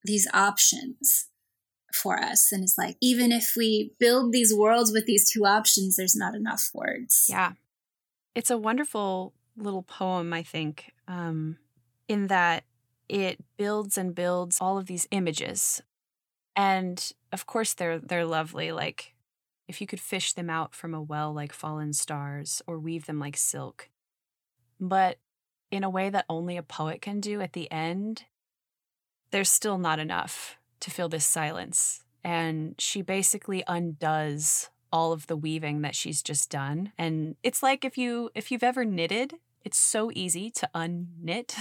these 0.05 0.29
options 0.33 1.27
for 1.93 2.21
us 2.21 2.53
and 2.53 2.63
it's 2.63 2.79
like 2.79 2.97
even 3.01 3.33
if 3.33 3.55
we 3.57 3.93
build 3.99 4.33
these 4.33 4.55
worlds 4.55 4.93
with 4.93 5.07
these 5.07 5.31
two 5.31 5.45
options 5.45 5.97
there's 5.97 6.15
not 6.15 6.35
enough 6.35 6.71
words 6.73 7.27
yeah 7.29 7.53
it's 8.35 8.51
a 8.51 8.59
wonderful 8.59 9.33
little 9.57 9.83
poem 9.83 10.33
i 10.33 10.43
think 10.43 10.93
um, 11.09 11.57
in 12.07 12.27
that 12.27 12.65
it 13.09 13.39
builds 13.57 13.97
and 13.97 14.15
builds 14.15 14.59
all 14.61 14.79
of 14.79 14.87
these 14.87 15.09
images 15.11 15.83
and 16.57 17.13
of 17.33 17.47
course 17.47 17.75
they're 17.75 17.99
they're 17.99 18.25
lovely 18.25 18.73
like 18.73 19.15
if 19.69 19.81
you 19.81 19.87
could 19.87 20.01
fish 20.01 20.33
them 20.33 20.49
out 20.49 20.75
from 20.75 20.95
a 20.95 21.03
well 21.03 21.33
like 21.33 21.53
fallen 21.53 21.93
stars 21.93 22.63
or 22.67 22.79
weave 22.79 23.07
them 23.07 23.19
like 23.19 23.37
silk. 23.37 23.91
But 24.81 25.19
in 25.71 25.85
a 25.85 25.91
way 25.91 26.11
that 26.11 26.25
only 26.29 26.57
a 26.57 26.63
poet 26.63 27.03
can 27.03 27.21
do 27.21 27.41
at 27.41 27.53
the 27.53 27.71
end, 27.71 28.25
there's 29.31 29.51
still 29.51 29.79
not 29.79 29.99
enough 29.99 30.57
to 30.81 30.91
fill 30.91 31.09
this 31.09 31.25
silence. 31.25 32.05
And 32.23 32.75
she 32.79 33.03
basically 33.03 33.65
undoes 33.67 34.71
all 34.93 35.13
of 35.13 35.27
the 35.27 35.37
weaving 35.37 35.83
that 35.83 35.95
she's 35.95 36.23
just 36.23 36.51
done. 36.51 36.93
And 36.97 37.37
it's 37.43 37.63
like 37.63 37.85
if 37.85 37.99
you 37.99 38.31
if 38.35 38.51
you've 38.51 38.63
ever 38.63 38.85
knitted 38.85 39.35
it's 39.67 39.79
so 39.79 40.13
easy 40.15 40.49
to 40.49 40.71
unknit. 40.77 41.57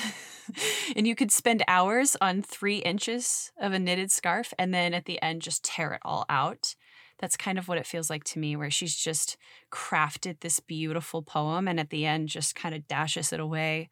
and 0.96 1.08
you 1.08 1.16
could 1.16 1.32
spend 1.32 1.64
hours 1.68 2.16
on 2.22 2.44
three 2.44 2.78
inches 2.78 3.52
of 3.60 3.74
a 3.74 3.80
knitted 3.80 4.12
scarf 4.12 4.54
and 4.60 4.72
then 4.72 4.94
at 4.94 5.06
the 5.06 5.20
end 5.24 5.42
just 5.42 5.64
tear 5.64 5.94
it 5.94 6.02
all 6.06 6.24
out. 6.30 6.76
That's 7.18 7.36
kind 7.36 7.58
of 7.58 7.68
what 7.68 7.80
it 7.80 7.88
feels 7.88 8.12
like 8.12 8.24
to 8.26 8.40
me, 8.40 8.56
where 8.56 8.70
she's 8.70 8.96
just 8.96 9.38
crafted 9.72 10.42
this 10.42 10.60
beautiful 10.60 11.24
poem 11.24 11.68
and 11.68 11.80
at 11.80 11.90
the 11.90 12.06
end 12.06 12.30
just 12.30 12.54
kind 12.54 12.76
of 12.76 12.88
dashes 12.88 13.34
it 13.34 13.40
away. 13.40 13.90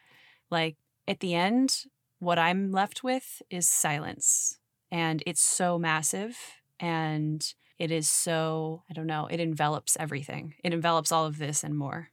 Like 0.51 0.75
at 1.07 1.19
the 1.19 1.33
end, 1.33 1.85
what 2.19 2.37
I'm 2.37 2.71
left 2.71 3.03
with 3.03 3.41
is 3.49 3.67
silence. 3.67 4.59
And 4.91 5.23
it's 5.25 5.41
so 5.41 5.79
massive 5.79 6.37
and 6.79 7.43
it 7.79 7.89
is 7.89 8.07
so, 8.11 8.83
I 8.87 8.93
don't 8.93 9.07
know, 9.07 9.25
it 9.31 9.39
envelops 9.39 9.97
everything. 9.99 10.53
It 10.63 10.71
envelops 10.71 11.11
all 11.11 11.25
of 11.25 11.39
this 11.39 11.63
and 11.63 11.75
more. 11.75 12.09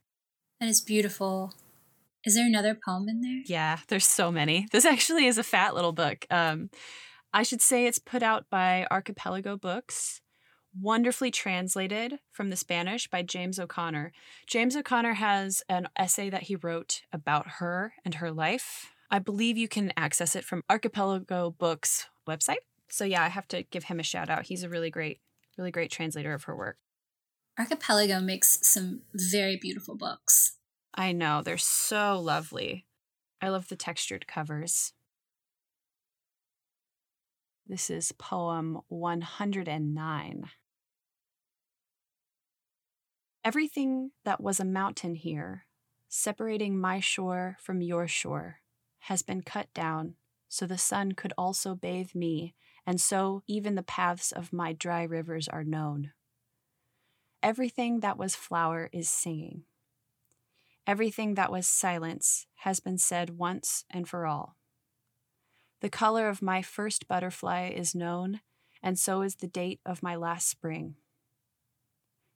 That 0.59 0.69
is 0.69 0.81
beautiful. 0.81 1.53
Is 2.25 2.35
there 2.35 2.45
another 2.45 2.77
poem 2.85 3.09
in 3.09 3.21
there? 3.21 3.41
Yeah, 3.45 3.79
there's 3.87 4.07
so 4.07 4.31
many. 4.31 4.67
This 4.71 4.85
actually 4.85 5.25
is 5.25 5.37
a 5.37 5.43
fat 5.43 5.73
little 5.73 5.91
book. 5.91 6.25
Um, 6.29 6.69
I 7.33 7.43
should 7.43 7.61
say 7.61 7.85
it's 7.85 7.99
put 7.99 8.21
out 8.21 8.45
by 8.49 8.85
Archipelago 8.91 9.57
Books, 9.57 10.21
wonderfully 10.79 11.31
translated 11.31 12.19
from 12.31 12.49
the 12.49 12.55
Spanish 12.55 13.07
by 13.07 13.23
James 13.23 13.59
O'Connor. 13.59 14.11
James 14.47 14.75
O'Connor 14.75 15.13
has 15.13 15.63
an 15.67 15.87
essay 15.95 16.29
that 16.29 16.43
he 16.43 16.55
wrote 16.55 17.01
about 17.11 17.47
her 17.59 17.93
and 18.05 18.15
her 18.15 18.31
life. 18.31 18.91
I 19.09 19.19
believe 19.19 19.57
you 19.57 19.67
can 19.67 19.91
access 19.97 20.35
it 20.35 20.45
from 20.45 20.63
Archipelago 20.69 21.51
Books 21.51 22.07
website. 22.27 22.63
So 22.89 23.03
yeah, 23.03 23.23
I 23.23 23.29
have 23.29 23.47
to 23.49 23.63
give 23.63 23.85
him 23.85 23.99
a 23.99 24.03
shout 24.03 24.29
out. 24.29 24.45
He's 24.45 24.63
a 24.63 24.69
really 24.69 24.89
great, 24.89 25.19
really 25.57 25.71
great 25.71 25.91
translator 25.91 26.33
of 26.33 26.43
her 26.43 26.55
work. 26.55 26.77
Archipelago 27.57 28.19
makes 28.19 28.59
some 28.61 29.01
very 29.13 29.57
beautiful 29.57 29.95
books. 29.95 30.57
I 30.93 31.11
know, 31.11 31.41
they're 31.41 31.57
so 31.57 32.19
lovely. 32.19 32.85
I 33.41 33.49
love 33.49 33.69
the 33.69 33.75
textured 33.75 34.27
covers. 34.27 34.93
This 37.65 37.89
is 37.89 38.11
poem 38.11 38.81
109. 38.89 40.49
Everything 43.43 44.11
that 44.25 44.41
was 44.41 44.59
a 44.59 44.65
mountain 44.65 45.15
here, 45.15 45.65
separating 46.09 46.77
my 46.77 46.99
shore 46.99 47.57
from 47.59 47.81
your 47.81 48.07
shore, 48.07 48.59
has 48.99 49.21
been 49.21 49.41
cut 49.41 49.73
down 49.73 50.15
so 50.49 50.67
the 50.67 50.77
sun 50.77 51.13
could 51.13 51.33
also 51.37 51.73
bathe 51.73 52.13
me, 52.13 52.53
and 52.85 52.99
so 52.99 53.41
even 53.47 53.75
the 53.75 53.83
paths 53.83 54.33
of 54.33 54.51
my 54.51 54.73
dry 54.73 55.03
rivers 55.03 55.47
are 55.47 55.63
known. 55.63 56.11
Everything 57.41 58.01
that 58.01 58.17
was 58.17 58.35
flower 58.35 58.89
is 58.91 59.09
singing. 59.09 59.63
Everything 60.87 61.35
that 61.35 61.51
was 61.51 61.67
silence 61.67 62.47
has 62.57 62.79
been 62.79 62.97
said 62.97 63.37
once 63.37 63.85
and 63.89 64.07
for 64.07 64.25
all. 64.25 64.55
The 65.81 65.89
color 65.89 66.29
of 66.29 66.41
my 66.41 66.61
first 66.61 67.07
butterfly 67.07 67.69
is 67.69 67.95
known, 67.95 68.41
and 68.83 68.97
so 68.97 69.21
is 69.21 69.35
the 69.35 69.47
date 69.47 69.79
of 69.85 70.03
my 70.03 70.15
last 70.15 70.47
spring. 70.47 70.95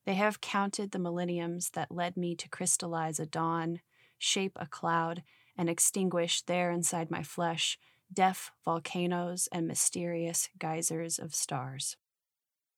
They 0.06 0.16
have 0.16 0.42
counted 0.42 0.92
the 0.92 1.00
millenniums 1.00 1.72
that 1.72 1.92
led 1.92 2.16
me 2.16 2.36
to 2.36 2.50
crystallize 2.50 3.20
a 3.20 3.26
dawn, 3.26 3.82
shape 4.18 4.56
a 4.56 4.68
cloud, 4.68 5.24
and 5.58 5.70
extinguish 5.70 6.44
there 6.44 6.72
inside 6.72 7.10
my 7.10 7.24
flesh 7.24 7.78
deaf 8.14 8.52
volcanoes 8.64 9.50
and 9.52 9.68
mysterious 9.68 10.50
geysers 10.60 11.18
of 11.18 11.34
stars. 11.34 11.98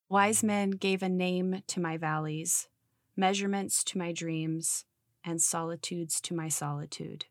Wise 0.08 0.42
men 0.42 0.70
gave 0.70 1.02
a 1.02 1.08
name 1.08 1.62
to 1.66 1.80
my 1.80 1.98
valleys, 1.98 2.68
measurements 3.14 3.84
to 3.84 3.98
my 3.98 4.10
dreams, 4.10 4.86
and 5.28 5.42
solitudes 5.42 6.20
to 6.22 6.34
my 6.34 6.48
solitude. 6.48 7.26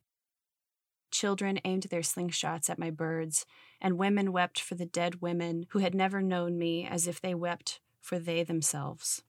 Children 1.09 1.59
aimed 1.65 1.83
their 1.83 2.01
slingshots 2.01 2.69
at 2.69 2.77
my 2.77 2.91
birds, 2.91 3.45
and 3.81 3.97
women 3.97 4.31
wept 4.31 4.59
for 4.59 4.75
the 4.75 4.85
dead 4.85 5.21
women 5.21 5.65
who 5.69 5.79
had 5.79 5.95
never 5.95 6.21
known 6.21 6.57
me 6.57 6.85
as 6.85 7.07
if 7.07 7.19
they 7.19 7.33
wept 7.33 7.79
for 8.01 8.19
they 8.19 8.43
themselves. 8.43 9.23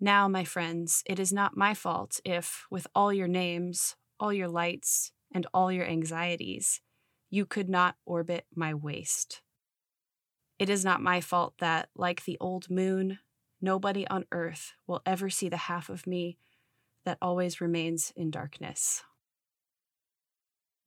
Now, 0.00 0.26
my 0.26 0.44
friends, 0.44 1.02
it 1.06 1.18
is 1.18 1.32
not 1.32 1.56
my 1.56 1.74
fault 1.74 2.20
if, 2.24 2.66
with 2.70 2.86
all 2.94 3.12
your 3.12 3.28
names, 3.28 3.94
all 4.18 4.32
your 4.32 4.48
lights, 4.48 5.12
and 5.30 5.46
all 5.52 5.70
your 5.70 5.86
anxieties, 5.86 6.80
you 7.30 7.46
could 7.46 7.68
not 7.68 7.96
orbit 8.04 8.46
my 8.54 8.74
waist. 8.74 9.42
It 10.58 10.68
is 10.68 10.84
not 10.84 11.00
my 11.02 11.20
fault 11.20 11.54
that, 11.58 11.88
like 11.96 12.24
the 12.24 12.38
old 12.40 12.70
moon, 12.70 13.18
nobody 13.60 14.06
on 14.08 14.24
earth 14.32 14.72
will 14.86 15.02
ever 15.04 15.30
see 15.30 15.48
the 15.48 15.56
half 15.56 15.88
of 15.88 16.06
me 16.06 16.38
that 17.04 17.18
always 17.20 17.60
remains 17.60 18.12
in 18.16 18.30
darkness. 18.30 19.02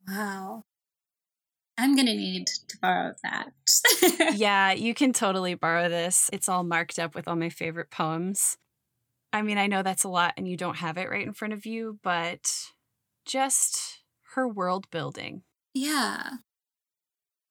Wow. 0.07 0.63
I'm 1.77 1.95
going 1.95 2.07
to 2.07 2.15
need 2.15 2.47
to 2.47 2.77
borrow 2.81 3.13
that. 3.23 3.51
yeah, 4.35 4.71
you 4.71 4.93
can 4.93 5.11
totally 5.11 5.55
borrow 5.55 5.89
this. 5.89 6.29
It's 6.31 6.47
all 6.47 6.63
marked 6.63 6.99
up 6.99 7.15
with 7.15 7.27
all 7.27 7.35
my 7.35 7.49
favorite 7.49 7.91
poems. 7.91 8.57
I 9.33 9.41
mean, 9.41 9.57
I 9.57 9.67
know 9.67 9.83
that's 9.83 10.05
a 10.05 10.09
lot 10.09 10.33
and 10.37 10.47
you 10.47 10.55
don't 10.55 10.77
have 10.77 10.97
it 10.97 11.09
right 11.09 11.25
in 11.25 11.33
front 11.33 11.53
of 11.53 11.65
you, 11.65 11.99
but 12.01 12.49
just 13.25 14.03
her 14.35 14.47
world 14.47 14.89
building. 14.91 15.41
Yeah. 15.73 16.29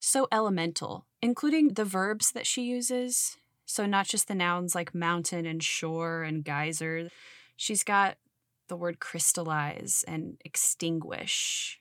So 0.00 0.26
elemental, 0.32 1.06
including 1.20 1.74
the 1.74 1.84
verbs 1.84 2.32
that 2.32 2.46
she 2.46 2.62
uses. 2.62 3.36
So, 3.66 3.86
not 3.86 4.06
just 4.06 4.28
the 4.28 4.34
nouns 4.34 4.74
like 4.74 4.94
mountain 4.94 5.46
and 5.46 5.62
shore 5.62 6.22
and 6.22 6.44
geyser. 6.44 7.08
She's 7.56 7.82
got 7.82 8.16
the 8.68 8.76
word 8.76 9.00
crystallize 9.00 10.04
and 10.06 10.36
extinguish. 10.44 11.80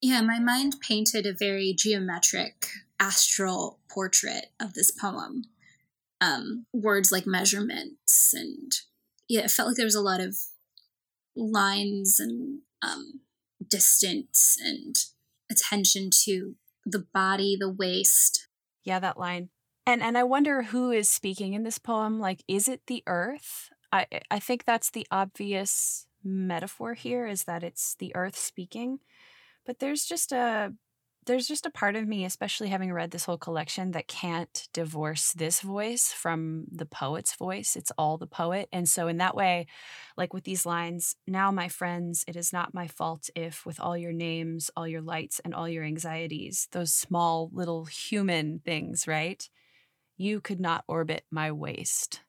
Yeah, 0.00 0.20
my 0.20 0.38
mind 0.38 0.76
painted 0.80 1.26
a 1.26 1.32
very 1.32 1.74
geometric 1.76 2.68
astral 3.00 3.78
portrait 3.90 4.46
of 4.60 4.74
this 4.74 4.90
poem. 4.90 5.44
Um, 6.20 6.66
words 6.72 7.12
like 7.12 7.26
measurements 7.26 8.32
and 8.32 8.72
yeah, 9.28 9.42
it 9.42 9.50
felt 9.50 9.68
like 9.68 9.76
there 9.76 9.84
was 9.84 9.94
a 9.94 10.00
lot 10.00 10.20
of 10.20 10.36
lines 11.34 12.18
and 12.18 12.60
um, 12.82 13.20
distance 13.68 14.56
and 14.64 14.94
attention 15.50 16.10
to 16.24 16.54
the 16.84 17.04
body, 17.12 17.56
the 17.58 17.70
waist. 17.70 18.48
Yeah, 18.84 18.98
that 19.00 19.18
line. 19.18 19.50
And 19.84 20.02
and 20.02 20.16
I 20.18 20.24
wonder 20.24 20.62
who 20.62 20.90
is 20.90 21.08
speaking 21.08 21.52
in 21.52 21.62
this 21.62 21.78
poem. 21.78 22.18
Like, 22.18 22.42
is 22.48 22.68
it 22.68 22.82
the 22.86 23.02
earth? 23.06 23.70
I 23.92 24.06
I 24.30 24.38
think 24.38 24.64
that's 24.64 24.90
the 24.90 25.06
obvious 25.10 26.05
metaphor 26.26 26.94
here 26.94 27.26
is 27.26 27.44
that 27.44 27.62
it's 27.62 27.94
the 27.98 28.14
earth 28.14 28.36
speaking. 28.36 28.98
But 29.64 29.78
there's 29.78 30.04
just 30.04 30.32
a 30.32 30.72
there's 31.26 31.48
just 31.48 31.66
a 31.66 31.70
part 31.70 31.96
of 31.96 32.06
me, 32.06 32.24
especially 32.24 32.68
having 32.68 32.92
read 32.92 33.10
this 33.10 33.24
whole 33.24 33.36
collection, 33.36 33.90
that 33.90 34.06
can't 34.06 34.68
divorce 34.72 35.32
this 35.32 35.60
voice 35.60 36.12
from 36.12 36.66
the 36.70 36.86
poet's 36.86 37.34
voice. 37.34 37.74
It's 37.74 37.90
all 37.98 38.16
the 38.16 38.28
poet. 38.28 38.68
And 38.72 38.88
so, 38.88 39.08
in 39.08 39.16
that 39.18 39.34
way, 39.34 39.66
like 40.16 40.32
with 40.32 40.44
these 40.44 40.64
lines, 40.64 41.16
now, 41.26 41.50
my 41.50 41.68
friends, 41.68 42.24
it 42.28 42.36
is 42.36 42.52
not 42.52 42.74
my 42.74 42.86
fault 42.86 43.28
if, 43.34 43.66
with 43.66 43.80
all 43.80 43.96
your 43.96 44.12
names, 44.12 44.70
all 44.76 44.86
your 44.86 45.02
lights, 45.02 45.40
and 45.44 45.52
all 45.52 45.68
your 45.68 45.84
anxieties, 45.84 46.68
those 46.70 46.94
small 46.94 47.50
little 47.52 47.86
human 47.86 48.60
things, 48.64 49.08
right? 49.08 49.48
You 50.16 50.40
could 50.40 50.60
not 50.60 50.84
orbit 50.86 51.24
my 51.30 51.50
waist. 51.50 52.22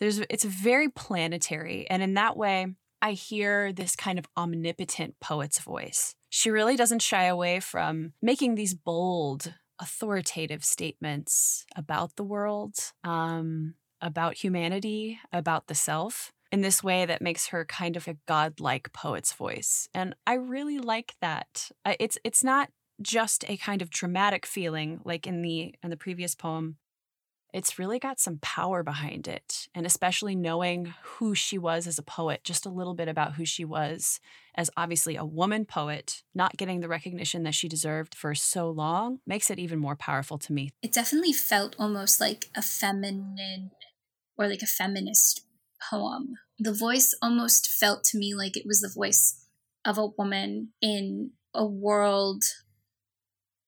There's, 0.00 0.18
it's 0.30 0.44
very 0.44 0.88
planetary. 0.88 1.86
And 1.88 2.02
in 2.02 2.14
that 2.14 2.36
way, 2.36 2.74
I 3.04 3.12
hear 3.12 3.72
this 3.72 3.94
kind 3.94 4.18
of 4.18 4.26
omnipotent 4.36 5.20
poet's 5.20 5.60
voice 5.60 6.16
she 6.34 6.50
really 6.50 6.74
doesn't 6.74 7.00
shy 7.00 7.26
away 7.26 7.60
from 7.60 8.12
making 8.20 8.56
these 8.56 8.74
bold, 8.74 9.54
authoritative 9.78 10.64
statements 10.64 11.64
about 11.76 12.16
the 12.16 12.24
world, 12.24 12.74
um, 13.04 13.74
about 14.00 14.38
humanity, 14.38 15.20
about 15.32 15.68
the 15.68 15.76
self 15.76 16.32
in 16.50 16.60
this 16.60 16.82
way 16.82 17.06
that 17.06 17.22
makes 17.22 17.46
her 17.46 17.64
kind 17.64 17.96
of 17.96 18.08
a 18.08 18.16
godlike 18.26 18.92
poet's 18.92 19.32
voice. 19.32 19.88
And 19.94 20.16
I 20.26 20.34
really 20.34 20.80
like 20.80 21.14
that. 21.20 21.70
It's 22.00 22.18
it's 22.24 22.42
not 22.42 22.68
just 23.00 23.44
a 23.48 23.56
kind 23.56 23.80
of 23.80 23.90
dramatic 23.90 24.44
feeling 24.44 25.00
like 25.04 25.24
in 25.24 25.40
the 25.40 25.72
in 25.84 25.90
the 25.90 25.96
previous 25.96 26.34
poem 26.34 26.78
it's 27.54 27.78
really 27.78 28.00
got 28.00 28.18
some 28.18 28.38
power 28.42 28.82
behind 28.82 29.28
it. 29.28 29.68
And 29.76 29.86
especially 29.86 30.34
knowing 30.34 30.92
who 31.02 31.36
she 31.36 31.56
was 31.56 31.86
as 31.86 32.00
a 32.00 32.02
poet, 32.02 32.42
just 32.42 32.66
a 32.66 32.70
little 32.70 32.94
bit 32.94 33.06
about 33.06 33.34
who 33.34 33.44
she 33.44 33.64
was 33.64 34.18
as 34.56 34.70
obviously 34.76 35.14
a 35.14 35.24
woman 35.24 35.64
poet, 35.64 36.24
not 36.34 36.56
getting 36.56 36.80
the 36.80 36.88
recognition 36.88 37.44
that 37.44 37.54
she 37.54 37.68
deserved 37.68 38.12
for 38.12 38.34
so 38.34 38.68
long, 38.68 39.20
makes 39.24 39.50
it 39.50 39.60
even 39.60 39.78
more 39.78 39.94
powerful 39.94 40.36
to 40.36 40.52
me. 40.52 40.70
It 40.82 40.92
definitely 40.92 41.32
felt 41.32 41.76
almost 41.78 42.20
like 42.20 42.50
a 42.56 42.62
feminine 42.62 43.70
or 44.36 44.48
like 44.48 44.62
a 44.62 44.66
feminist 44.66 45.46
poem. 45.90 46.34
The 46.58 46.74
voice 46.74 47.14
almost 47.22 47.68
felt 47.68 48.02
to 48.04 48.18
me 48.18 48.34
like 48.34 48.56
it 48.56 48.66
was 48.66 48.80
the 48.80 48.92
voice 48.92 49.46
of 49.84 49.96
a 49.96 50.06
woman 50.06 50.70
in 50.82 51.30
a 51.54 51.64
world 51.64 52.42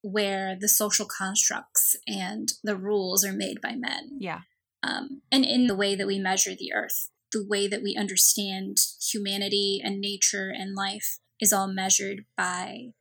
where 0.02 0.56
the 0.58 0.68
social 0.68 1.06
constructs 1.06 1.96
and 2.06 2.52
the 2.62 2.76
rules 2.76 3.24
are 3.24 3.32
made 3.32 3.60
by 3.60 3.74
men. 3.74 4.18
Yeah. 4.18 4.40
Um, 4.82 5.22
and 5.32 5.44
in 5.44 5.66
the 5.66 5.76
way 5.76 5.94
that 5.94 6.06
we 6.06 6.18
measure 6.18 6.54
the 6.54 6.72
earth, 6.72 7.10
the 7.32 7.44
way 7.44 7.66
that 7.66 7.82
we 7.82 7.96
understand 7.98 8.78
humanity 9.12 9.80
and 9.82 10.00
nature 10.00 10.52
and 10.56 10.74
life 10.74 11.18
is 11.40 11.52
all 11.52 11.66
measured 11.66 12.24
by 12.36 12.92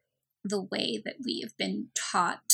the 0.43 0.62
way 0.62 1.01
that 1.03 1.15
we 1.23 1.41
have 1.41 1.55
been 1.58 1.88
taught 1.95 2.53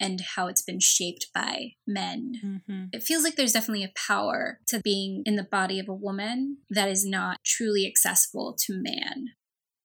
and 0.00 0.20
how 0.36 0.46
it's 0.46 0.62
been 0.62 0.80
shaped 0.80 1.26
by 1.34 1.72
men. 1.86 2.34
Mm-hmm. 2.44 2.84
It 2.92 3.02
feels 3.02 3.24
like 3.24 3.34
there's 3.34 3.52
definitely 3.52 3.84
a 3.84 3.92
power 4.06 4.60
to 4.68 4.80
being 4.80 5.22
in 5.26 5.36
the 5.36 5.42
body 5.42 5.80
of 5.80 5.88
a 5.88 5.94
woman 5.94 6.58
that 6.70 6.88
is 6.88 7.04
not 7.04 7.40
truly 7.44 7.86
accessible 7.86 8.56
to 8.66 8.80
man. 8.80 9.30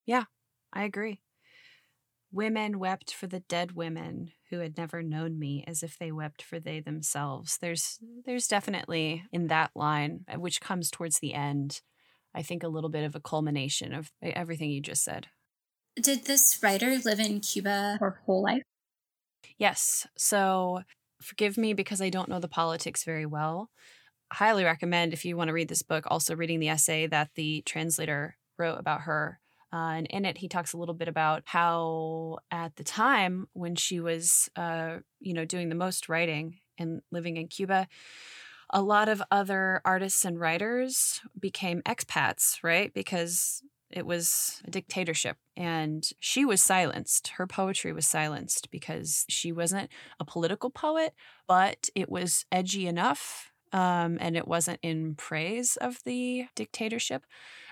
Yeah, 0.06 0.26
I 0.72 0.84
agree. 0.84 1.22
Women 2.34 2.80
wept 2.80 3.14
for 3.14 3.28
the 3.28 3.42
dead 3.42 3.74
women 3.74 4.32
who 4.50 4.58
had 4.58 4.76
never 4.76 5.04
known 5.04 5.38
me 5.38 5.64
as 5.68 5.84
if 5.84 6.00
they 6.00 6.12
wept 6.12 6.42
for 6.42 6.60
they 6.60 6.80
themselves. 6.80 7.60
There's 7.62 8.00
there's 8.26 8.48
definitely 8.48 9.24
in 9.32 9.48
that 9.48 9.70
line 9.76 10.26
uh, 10.28 10.40
which 10.40 10.60
comes 10.60 10.90
towards 10.90 11.20
the 11.20 11.36
end, 11.36 11.82
I 12.34 12.42
think 12.42 12.64
a 12.64 12.68
little 12.68 12.90
bit 12.90 13.04
of 13.04 13.14
a 13.14 13.20
culmination 13.20 13.94
of 13.94 14.12
everything 14.24 14.72
you 14.72 14.82
just 14.82 15.04
said. 15.04 15.28
Did 15.96 16.26
this 16.26 16.60
writer 16.64 16.98
live 17.06 17.20
in 17.20 17.40
Cuba 17.40 17.98
her 18.00 18.20
whole 18.26 18.42
life? 18.42 18.64
Yes. 19.60 20.08
So 20.18 20.82
forgive 21.22 21.56
me 21.56 21.74
because 21.74 22.02
I 22.02 22.10
don't 22.10 22.30
know 22.30 22.40
the 22.40 22.48
politics 22.48 23.04
very 23.04 23.28
well. 23.28 23.70
Highly 24.32 24.64
recommend 24.64 25.14
if 25.14 25.24
you 25.24 25.38
want 25.38 25.50
to 25.50 25.54
read 25.54 25.70
this 25.70 25.84
book 25.84 26.06
also 26.08 26.36
reading 26.36 26.60
the 26.60 26.70
essay 26.70 27.06
that 27.06 27.30
the 27.36 27.62
translator 27.68 28.38
wrote 28.58 28.80
about 28.80 29.02
her 29.02 29.40
uh, 29.74 29.94
and 29.96 30.08
in 30.08 30.24
it, 30.24 30.38
he 30.38 30.48
talks 30.48 30.74
a 30.74 30.78
little 30.78 30.94
bit 30.94 31.08
about 31.08 31.42
how 31.46 32.38
at 32.52 32.76
the 32.76 32.84
time 32.84 33.48
when 33.54 33.76
she 33.76 34.00
was, 34.00 34.48
uh, 34.56 34.98
you 35.20 35.34
know, 35.34 35.46
doing 35.46 35.70
the 35.70 35.76
most 35.76 36.08
writing 36.08 36.60
and 36.78 37.02
living 37.12 37.38
in 37.38 37.48
Cuba, 37.48 37.88
a 38.70 38.82
lot 38.84 39.10
of 39.10 39.24
other 39.32 39.82
artists 39.84 40.26
and 40.26 40.40
writers 40.40 41.22
became 41.40 41.82
expats, 41.82 42.58
right? 42.62 42.94
Because 42.94 43.64
it 43.90 44.06
was 44.06 44.62
a 44.66 44.72
dictatorship 44.72 45.38
and 45.58 46.08
she 46.20 46.46
was 46.46 46.62
silenced. 46.62 47.30
Her 47.30 47.48
poetry 47.48 47.94
was 47.94 48.08
silenced 48.08 48.70
because 48.70 49.26
she 49.28 49.52
wasn't 49.52 49.90
a 50.20 50.26
political 50.26 50.70
poet, 50.70 51.14
but 51.48 51.90
it 51.96 52.10
was 52.10 52.46
edgy 52.52 52.88
enough 52.88 53.53
um, 53.74 54.18
and 54.22 54.38
it 54.38 54.48
wasn't 54.48 54.80
in 54.82 55.16
praise 55.16 55.76
of 55.78 55.98
the 56.06 56.46
dictatorship. 56.56 57.26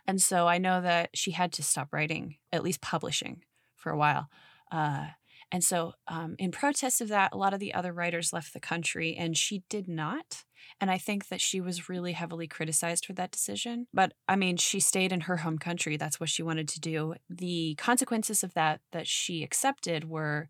And 0.08 0.22
so 0.22 0.48
I 0.48 0.58
know 0.58 0.82
that 0.82 1.12
she 1.14 1.32
had 1.32 1.54
to 1.54 1.64
stop 1.64 1.94
writing, 1.94 2.36
at 2.52 2.64
least 2.64 2.82
publishing, 2.82 3.44
for 3.76 3.92
a 3.92 3.98
while. 3.98 4.28
Uh, 4.72 5.08
and 5.52 5.64
so, 5.64 5.94
um, 6.08 6.36
in 6.40 6.52
protest 6.52 7.02
of 7.02 7.10
that, 7.10 7.34
a 7.34 7.38
lot 7.38 7.54
of 7.54 7.60
the 7.60 7.74
other 7.74 7.92
writers 7.92 8.32
left 8.32 8.54
the 8.54 8.60
country, 8.60 9.16
and 9.18 9.38
she 9.38 9.64
did 9.70 9.88
not. 9.88 10.46
And 10.80 10.90
I 10.90 10.98
think 10.98 11.28
that 11.28 11.42
she 11.42 11.60
was 11.60 11.90
really 11.90 12.14
heavily 12.14 12.48
criticized 12.48 13.06
for 13.06 13.14
that 13.14 13.32
decision. 13.32 13.88
But 13.94 14.14
I 14.30 14.38
mean, 14.38 14.58
she 14.58 14.80
stayed 14.80 15.12
in 15.12 15.22
her 15.22 15.38
home 15.38 15.58
country. 15.58 15.98
That's 15.98 16.20
what 16.20 16.30
she 16.30 16.42
wanted 16.42 16.70
to 16.70 16.80
do. 16.80 17.16
The 17.30 17.76
consequences 17.76 18.44
of 18.44 18.54
that 18.54 18.80
that 18.92 19.08
she 19.08 19.44
accepted 19.44 20.10
were 20.10 20.50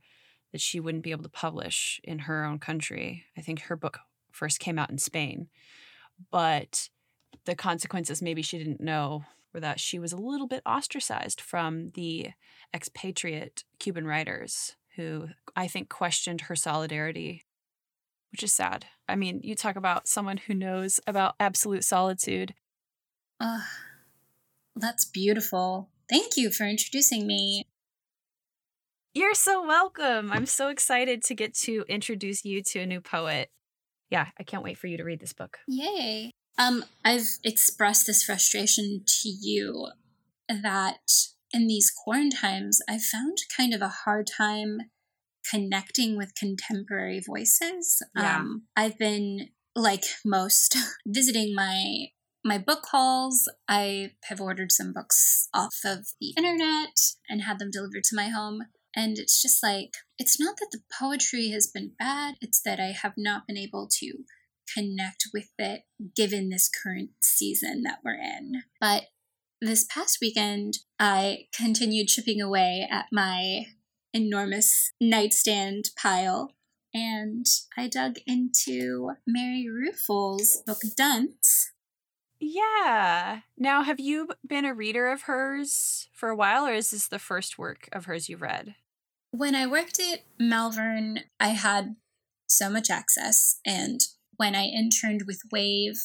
that 0.52 0.62
she 0.62 0.80
wouldn't 0.80 1.04
be 1.04 1.12
able 1.12 1.24
to 1.24 1.30
publish 1.30 2.00
in 2.04 2.20
her 2.20 2.44
own 2.44 2.60
country. 2.60 3.26
I 3.38 3.42
think 3.42 3.62
her 3.62 3.76
book 3.76 4.00
first 4.32 4.60
came 4.60 4.80
out 4.80 4.90
in 4.90 4.98
Spain. 4.98 5.48
But 6.32 6.90
the 7.46 7.56
consequences 7.56 8.22
maybe 8.22 8.42
she 8.42 8.58
didn't 8.58 8.82
know 8.82 9.24
were 9.54 9.60
that 9.60 9.80
she 9.80 10.00
was 10.00 10.14
a 10.14 10.18
little 10.18 10.48
bit 10.48 10.62
ostracized 10.66 11.42
from 11.42 11.92
the 11.92 12.30
expatriate 12.74 13.64
Cuban 13.80 14.06
writers 14.06 14.76
who 14.96 15.30
I 15.56 15.68
think 15.68 15.90
questioned 15.90 16.42
her 16.42 16.56
solidarity, 16.56 17.46
which 18.32 18.44
is 18.44 18.54
sad. 18.54 18.86
I 19.08 19.16
mean, 19.16 19.42
you 19.44 19.56
talk 19.56 19.76
about 19.76 20.08
someone 20.08 20.38
who 20.38 20.54
knows 20.54 21.00
about 21.08 21.36
absolute 21.40 21.84
solitude. 21.84 22.54
Uh, 23.40 23.62
that's 24.76 25.06
beautiful. 25.06 25.90
Thank 26.10 26.38
you 26.38 26.52
for 26.52 26.66
introducing 26.66 27.26
me. 27.26 27.68
You're 29.14 29.34
so 29.34 29.66
welcome. 29.66 30.32
I'm 30.32 30.46
so 30.46 30.70
excited 30.70 31.24
to 31.24 31.36
get 31.36 31.54
to 31.56 31.84
introduce 31.90 32.46
you 32.46 32.64
to 32.64 32.80
a 32.80 32.86
new 32.86 33.02
poet. 33.02 33.50
Yeah, 34.12 34.28
I 34.40 34.44
can't 34.44 34.64
wait 34.64 34.78
for 34.78 34.88
you 34.88 34.98
to 34.98 35.04
read 35.04 35.22
this 35.22 35.34
book. 35.34 35.60
Yay. 35.68 36.32
Um, 36.60 36.84
I've 37.04 37.28
expressed 37.44 38.06
this 38.06 38.24
frustration 38.24 39.04
to 39.08 39.30
you 39.30 39.88
that 40.50 41.00
in 41.54 41.68
these 41.68 41.92
quarantines, 41.92 42.82
I've 42.90 43.04
found 43.04 43.38
kind 43.56 43.74
of 43.74 43.82
a 43.82 43.88
hard 43.88 44.28
time 44.28 44.80
connecting 45.50 46.18
with 46.18 46.36
contemporary 46.36 47.22
voices. 47.26 48.02
Yeah. 48.16 48.40
Um, 48.40 48.64
I've 48.76 48.98
been 48.98 49.50
like 49.76 50.04
most 50.26 50.78
visiting 51.06 51.56
my 51.56 52.08
my 52.44 52.58
book 52.58 52.86
hauls. 52.92 53.48
I 53.68 54.12
have 54.26 54.42
ordered 54.42 54.72
some 54.72 54.94
books 54.94 55.48
off 55.54 55.76
of 55.86 56.08
the 56.20 56.34
internet 56.38 56.98
and 57.30 57.44
had 57.44 57.60
them 57.60 57.70
delivered 57.72 58.04
to 58.06 58.16
my 58.16 58.30
home. 58.30 58.64
And 58.96 59.18
it's 59.18 59.42
just 59.42 59.64
like, 59.64 59.94
it's 60.18 60.40
not 60.40 60.56
that 60.60 60.70
the 60.72 60.82
poetry 61.00 61.50
has 61.50 61.68
been 61.68 61.92
bad, 61.98 62.36
it's 62.42 62.62
that 62.62 62.80
I 62.80 62.94
have 63.02 63.14
not 63.18 63.48
been 63.48 63.58
able 63.58 63.88
to 64.00 64.14
connect 64.74 65.28
with 65.34 65.50
it 65.58 65.82
given 66.16 66.50
this 66.50 66.70
current 66.70 67.12
season 67.22 67.84
that 67.84 68.00
we're 68.04 68.20
in. 68.20 68.64
But 68.80 69.04
this 69.62 69.86
past 69.86 70.18
weekend, 70.22 70.80
I 71.00 71.46
continued 71.56 72.08
chipping 72.08 72.42
away 72.42 72.88
at 72.90 73.06
my 73.12 73.66
enormous 74.14 74.92
nightstand 75.00 75.86
pile 76.02 76.54
and 76.94 77.46
I 77.78 77.88
dug 77.88 78.18
into 78.28 79.12
Mary 79.26 79.68
Ruefle's 79.70 80.62
book 80.66 80.82
Dunce. 80.98 81.72
Yeah. 82.40 83.42
Now, 83.58 83.84
have 83.84 84.00
you 84.00 84.30
been 84.46 84.66
a 84.66 84.74
reader 84.74 85.12
of 85.12 85.24
hers 85.24 86.10
for 86.12 86.30
a 86.30 86.36
while, 86.36 86.66
or 86.66 86.74
is 86.74 86.90
this 86.90 87.08
the 87.08 87.20
first 87.20 87.58
work 87.58 87.88
of 87.94 88.06
hers 88.06 88.28
you've 88.28 88.42
read? 88.42 88.76
When 89.32 89.56
I 89.56 89.66
worked 89.66 89.98
at 90.00 90.24
Malvern, 90.38 91.22
I 91.40 91.50
had 91.50 91.96
so 92.48 92.70
much 92.70 92.90
access, 92.90 93.60
and 93.66 94.02
when 94.36 94.56
I 94.56 94.66
interned 94.66 95.24
with 95.26 95.42
Wave, 95.52 95.96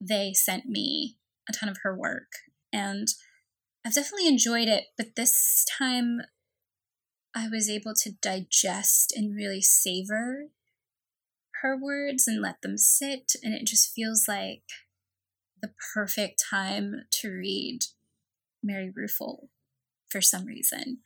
they 0.00 0.32
sent 0.32 0.66
me 0.66 1.16
a 1.48 1.52
ton 1.52 1.68
of 1.68 1.78
her 1.82 1.96
work, 1.96 2.30
and 2.72 3.08
I've 3.84 3.94
definitely 3.94 4.28
enjoyed 4.28 4.68
it. 4.68 4.84
But 4.96 5.16
this 5.16 5.64
time, 5.76 6.20
I 7.34 7.48
was 7.48 7.68
able 7.68 7.94
to 8.02 8.12
digest 8.22 9.12
and 9.14 9.34
really 9.34 9.60
savor 9.60 10.50
her 11.62 11.76
words 11.76 12.28
and 12.28 12.40
let 12.40 12.62
them 12.62 12.78
sit, 12.78 13.32
and 13.42 13.54
it 13.54 13.66
just 13.66 13.92
feels 13.92 14.28
like 14.28 14.62
the 15.60 15.72
perfect 15.94 16.40
time 16.48 17.06
to 17.10 17.28
read 17.28 17.80
Mary 18.62 18.92
Ruefle 18.96 19.48
for 20.08 20.20
some 20.20 20.44
reason. 20.44 20.98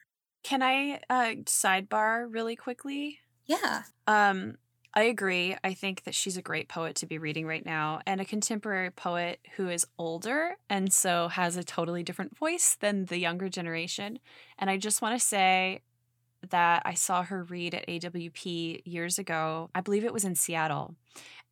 Can 0.43 0.63
I 0.63 1.01
uh, 1.09 1.35
sidebar 1.45 2.27
really 2.29 2.57
quickly? 2.57 3.21
Yeah. 3.47 3.83
Um, 4.07 4.57
I 4.93 5.03
agree. 5.05 5.57
I 5.63 5.75
think 5.75 6.03
that 6.05 6.15
she's 6.15 6.37
a 6.37 6.43
great 6.43 6.69
poet 6.69 6.97
to 6.97 7.07
be 7.07 7.19
reading 7.19 7.47
right 7.47 7.65
now, 7.65 8.01
and 8.07 8.21
a 8.21 8.25
contemporary 8.25 8.91
poet 8.91 9.39
who 9.57 9.69
is 9.69 9.87
older 9.99 10.57
and 10.69 10.93
so 10.93 11.29
has 11.29 11.57
a 11.57 11.63
totally 11.63 12.03
different 12.03 12.37
voice 12.37 12.77
than 12.81 13.05
the 13.05 13.19
younger 13.19 13.49
generation. 13.49 14.19
And 14.59 14.69
I 14.69 14.79
just 14.79 15.01
want 15.01 15.19
to 15.19 15.25
say 15.25 15.83
that 16.49 16.83
I 16.85 16.95
saw 16.95 17.23
her 17.23 17.45
read 17.45 17.75
at 17.75 17.87
AWP 17.87 18.83
years 18.85 19.19
ago. 19.19 19.71
I 19.75 19.81
believe 19.81 20.05
it 20.05 20.13
was 20.13 20.25
in 20.25 20.35
Seattle. 20.35 20.97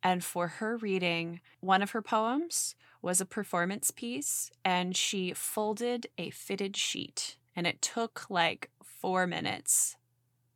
And 0.03 0.23
for 0.23 0.47
her 0.47 0.77
reading, 0.77 1.39
one 1.61 1.81
of 1.81 1.91
her 1.91 2.01
poems 2.01 2.75
was 3.01 3.21
a 3.21 3.25
performance 3.25 3.91
piece, 3.91 4.51
and 4.65 4.95
she 4.95 5.33
folded 5.33 6.07
a 6.17 6.29
fitted 6.31 6.75
sheet, 6.75 7.37
and 7.55 7.65
it 7.65 7.81
took 7.81 8.29
like 8.29 8.69
four 9.01 9.27
minutes. 9.27 9.95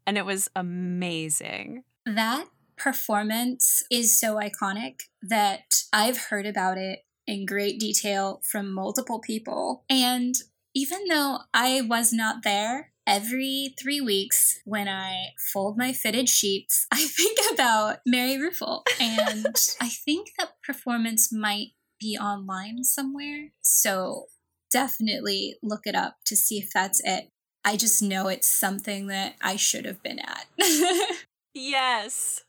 And 0.06 0.17
it 0.17 0.25
was 0.25 0.49
amazing. 0.56 1.84
That 2.06 2.47
performance 2.77 3.84
is 3.89 4.19
so 4.19 4.36
iconic 4.36 5.01
that 5.21 5.84
I've 5.93 6.17
heard 6.17 6.45
about 6.45 6.77
it 6.77 6.99
in 7.25 7.45
great 7.45 7.79
detail 7.79 8.41
from 8.43 8.73
multiple 8.73 9.19
people. 9.19 9.86
And 9.89 10.36
even 10.75 11.06
though 11.10 11.39
I 11.53 11.82
was 11.82 12.12
not 12.12 12.43
there, 12.43 12.91
every 13.06 13.73
three 13.79 14.01
weeks 14.01 14.60
when 14.65 14.88
I 14.88 15.34
fold 15.51 15.77
my 15.77 15.93
fitted 15.93 16.29
sheets, 16.29 16.88
I 16.91 17.06
think 17.06 17.38
about 17.53 17.99
Mary 18.06 18.38
Ruefle. 18.38 18.84
And 18.99 19.56
I 19.82 19.89
think 19.89 20.29
that 20.38 20.62
performance 20.63 21.32
might 21.32 21.69
be 21.99 22.17
online 22.19 22.84
somewhere. 22.84 23.51
So 23.62 24.25
definitely 24.71 25.56
look 25.62 25.82
it 25.86 25.95
up 25.95 26.17
to 26.25 26.36
see 26.36 26.58
if 26.58 26.71
that's 26.73 27.01
it. 27.03 27.29
I 27.65 27.78
just 27.78 28.02
know 28.02 28.28
it's 28.28 28.47
something 28.47 29.08
that 29.08 29.36
I 29.41 29.56
should 29.56 29.86
have 29.86 30.02
been 30.04 30.19
at. 30.19 30.45
Yes. 31.54 32.43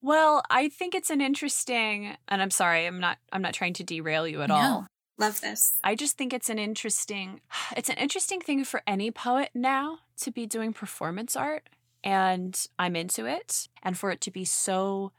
Well, 0.00 0.42
I 0.50 0.68
think 0.68 0.94
it's 0.94 1.10
an 1.10 1.20
interesting 1.20 2.16
and 2.28 2.40
I'm 2.40 2.50
sorry, 2.50 2.86
I'm 2.86 3.00
not 3.00 3.18
I'm 3.32 3.42
not 3.42 3.54
trying 3.54 3.74
to 3.74 3.84
derail 3.84 4.26
you 4.26 4.42
at 4.42 4.50
all. 4.50 4.86
Love 5.18 5.40
this. 5.40 5.74
I 5.82 5.94
just 5.94 6.16
think 6.16 6.32
it's 6.32 6.48
an 6.48 6.58
interesting 6.58 7.40
it's 7.76 7.90
an 7.90 7.96
interesting 7.96 8.40
thing 8.40 8.64
for 8.64 8.82
any 8.86 9.10
poet 9.10 9.50
now 9.54 9.98
to 10.18 10.30
be 10.30 10.46
doing 10.46 10.72
performance 10.72 11.36
art 11.36 11.68
and 12.02 12.66
I'm 12.78 12.96
into 12.96 13.26
it 13.26 13.68
and 13.82 13.98
for 13.98 14.10
it 14.10 14.20
to 14.22 14.30
be 14.30 14.44
so 14.44 15.12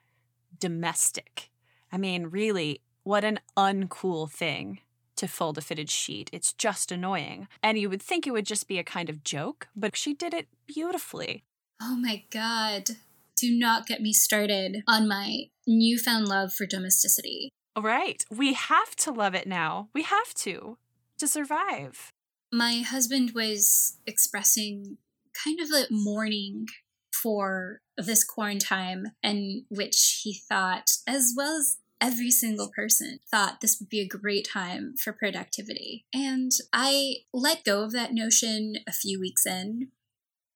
domestic. 0.60 1.50
I 1.92 1.98
mean, 1.98 2.28
really, 2.28 2.82
what 3.04 3.24
an 3.24 3.40
uncool 3.58 4.32
thing 4.32 4.80
to 5.20 5.28
fold 5.28 5.58
a 5.58 5.62
fitted 5.62 5.90
sheet. 5.90 6.30
It's 6.34 6.54
just 6.54 6.92
annoying. 6.92 7.48
And 7.62 7.78
you 7.78 7.90
would 7.90 8.02
think 8.02 8.26
it 8.26 8.32
would 8.32 8.46
just 8.46 8.68
be 8.68 8.80
a 8.80 8.84
kind 8.84 9.10
of 9.10 9.24
joke, 9.24 9.68
but 9.76 9.96
she 9.96 10.14
did 10.14 10.34
it 10.34 10.48
beautifully. 10.66 11.44
Oh 11.82 11.96
my 11.96 12.24
god. 12.32 12.92
Do 13.38 13.58
not 13.58 13.86
get 13.86 14.02
me 14.02 14.12
started 14.12 14.84
on 14.88 15.08
my 15.08 15.46
newfound 15.66 16.28
love 16.28 16.52
for 16.54 16.66
domesticity. 16.66 17.50
Right. 17.78 18.26
We 18.30 18.54
have 18.54 18.96
to 18.98 19.12
love 19.12 19.36
it 19.36 19.48
now. 19.48 19.90
We 19.94 20.04
have 20.04 20.34
to 20.36 20.78
to 21.20 21.28
survive. 21.28 22.12
My 22.52 22.82
husband 22.86 23.32
was 23.36 23.98
expressing 24.08 24.98
kind 25.44 25.60
of 25.60 25.70
a 25.72 25.86
mourning 25.92 26.68
for 27.12 27.82
this 27.98 28.24
quarantine, 28.24 29.12
and 29.22 29.64
which 29.70 30.22
he 30.24 30.34
thought, 30.34 30.92
as 31.06 31.34
well 31.36 31.58
as 31.60 31.78
every 32.02 32.32
single 32.32 32.70
person, 32.70 33.20
thought 33.30 33.62
this 33.62 33.80
would 33.80 33.90
be 33.90 34.00
a 34.00 34.08
great 34.08 34.48
time 34.52 34.96
for 34.98 35.14
productivity. 35.14 36.06
And 36.14 36.52
I 36.72 37.18
let 37.34 37.64
go 37.64 37.84
of 37.84 37.92
that 37.92 38.14
notion 38.14 38.78
a 38.88 38.92
few 38.92 39.20
weeks 39.20 39.46
in, 39.46 39.90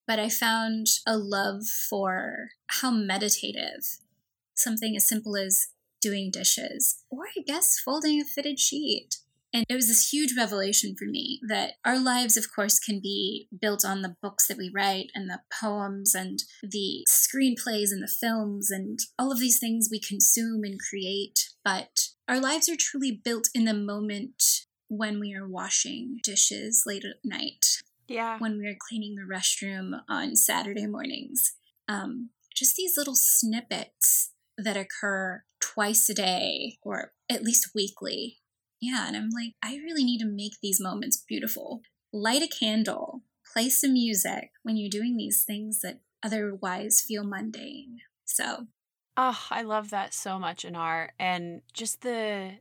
but 0.07 0.19
I 0.19 0.29
found 0.29 0.87
a 1.05 1.17
love 1.17 1.65
for 1.65 2.49
how 2.67 2.91
meditative 2.91 3.97
something 4.55 4.95
as 4.95 5.07
simple 5.07 5.35
as 5.35 5.67
doing 6.01 6.29
dishes, 6.31 7.03
or 7.09 7.23
I 7.37 7.41
guess 7.41 7.79
folding 7.79 8.19
a 8.19 8.25
fitted 8.25 8.59
sheet. 8.59 9.17
And 9.53 9.65
it 9.69 9.75
was 9.75 9.87
this 9.87 10.09
huge 10.11 10.35
revelation 10.35 10.95
for 10.97 11.05
me 11.05 11.39
that 11.47 11.73
our 11.85 11.99
lives, 11.99 12.35
of 12.37 12.47
course, 12.53 12.79
can 12.79 12.99
be 12.99 13.47
built 13.61 13.85
on 13.85 14.01
the 14.01 14.15
books 14.21 14.47
that 14.47 14.57
we 14.57 14.71
write 14.73 15.11
and 15.13 15.29
the 15.29 15.41
poems 15.61 16.15
and 16.15 16.39
the 16.63 17.05
screenplays 17.07 17.91
and 17.91 18.01
the 18.01 18.07
films 18.19 18.71
and 18.71 18.97
all 19.19 19.31
of 19.31 19.39
these 19.39 19.59
things 19.59 19.89
we 19.91 19.99
consume 19.99 20.63
and 20.63 20.79
create. 20.79 21.49
But 21.63 22.07
our 22.27 22.39
lives 22.39 22.67
are 22.67 22.75
truly 22.77 23.11
built 23.23 23.49
in 23.53 23.65
the 23.65 23.75
moment 23.75 24.41
when 24.87 25.19
we 25.19 25.35
are 25.35 25.47
washing 25.47 26.17
dishes 26.23 26.83
late 26.87 27.05
at 27.05 27.17
night, 27.23 27.65
Yeah. 28.07 28.39
when 28.39 28.57
we 28.57 28.67
are 28.67 28.77
cleaning 28.89 29.15
the 29.15 29.31
restroom 29.31 30.01
on 30.09 30.35
Saturday 30.35 30.87
mornings. 30.87 31.53
Um, 31.87 32.31
just 32.55 32.75
these 32.75 32.97
little 32.97 33.15
snippets 33.15 34.31
that 34.57 34.77
occur 34.77 35.43
twice 35.59 36.09
a 36.09 36.13
day 36.13 36.77
or 36.81 37.13
at 37.29 37.43
least 37.43 37.71
weekly. 37.73 38.39
Yeah, 38.83 39.07
and 39.07 39.15
I'm 39.15 39.29
like, 39.29 39.53
I 39.63 39.77
really 39.77 40.03
need 40.03 40.19
to 40.19 40.25
make 40.25 40.59
these 40.61 40.81
moments 40.81 41.23
beautiful. 41.25 41.79
Light 42.11 42.41
a 42.41 42.49
candle, 42.49 43.21
play 43.53 43.69
some 43.69 43.93
music 43.93 44.51
when 44.63 44.75
you're 44.75 44.89
doing 44.89 45.15
these 45.15 45.45
things 45.45 45.79
that 45.83 46.01
otherwise 46.21 47.01
feel 47.01 47.23
mundane. 47.23 47.99
So, 48.25 48.67
Oh, 49.15 49.39
I 49.49 49.61
love 49.61 49.89
that 49.91 50.13
so 50.13 50.37
much 50.37 50.65
in 50.65 50.75
art 50.75 51.11
and 51.17 51.61
just 51.71 52.01
the 52.01 52.55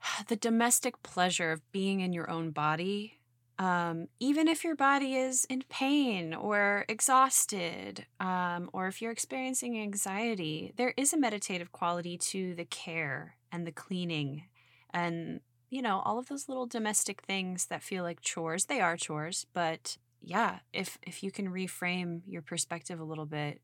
the 0.28 0.36
domestic 0.36 1.02
pleasure 1.02 1.52
of 1.52 1.70
being 1.70 2.00
in 2.00 2.14
your 2.14 2.30
own 2.30 2.50
body. 2.50 3.18
Um, 3.58 4.06
even 4.20 4.48
if 4.48 4.64
your 4.64 4.74
body 4.74 5.16
is 5.16 5.44
in 5.44 5.64
pain 5.68 6.32
or 6.32 6.86
exhausted, 6.88 8.06
um, 8.18 8.70
or 8.72 8.86
if 8.86 9.02
you're 9.02 9.12
experiencing 9.12 9.78
anxiety, 9.78 10.72
there 10.76 10.94
is 10.96 11.12
a 11.12 11.18
meditative 11.18 11.72
quality 11.72 12.16
to 12.16 12.54
the 12.54 12.64
care 12.64 13.36
and 13.52 13.66
the 13.66 13.72
cleaning 13.72 14.44
and, 14.92 15.40
you 15.70 15.82
know, 15.82 16.02
all 16.04 16.18
of 16.18 16.26
those 16.26 16.48
little 16.48 16.66
domestic 16.66 17.22
things 17.22 17.66
that 17.66 17.82
feel 17.82 18.02
like 18.02 18.20
chores. 18.20 18.66
They 18.66 18.80
are 18.80 18.96
chores, 18.96 19.46
but 19.52 19.96
yeah, 20.20 20.58
if 20.72 20.98
if 21.02 21.22
you 21.22 21.30
can 21.30 21.48
reframe 21.48 22.22
your 22.26 22.42
perspective 22.42 23.00
a 23.00 23.04
little 23.04 23.26
bit, 23.26 23.60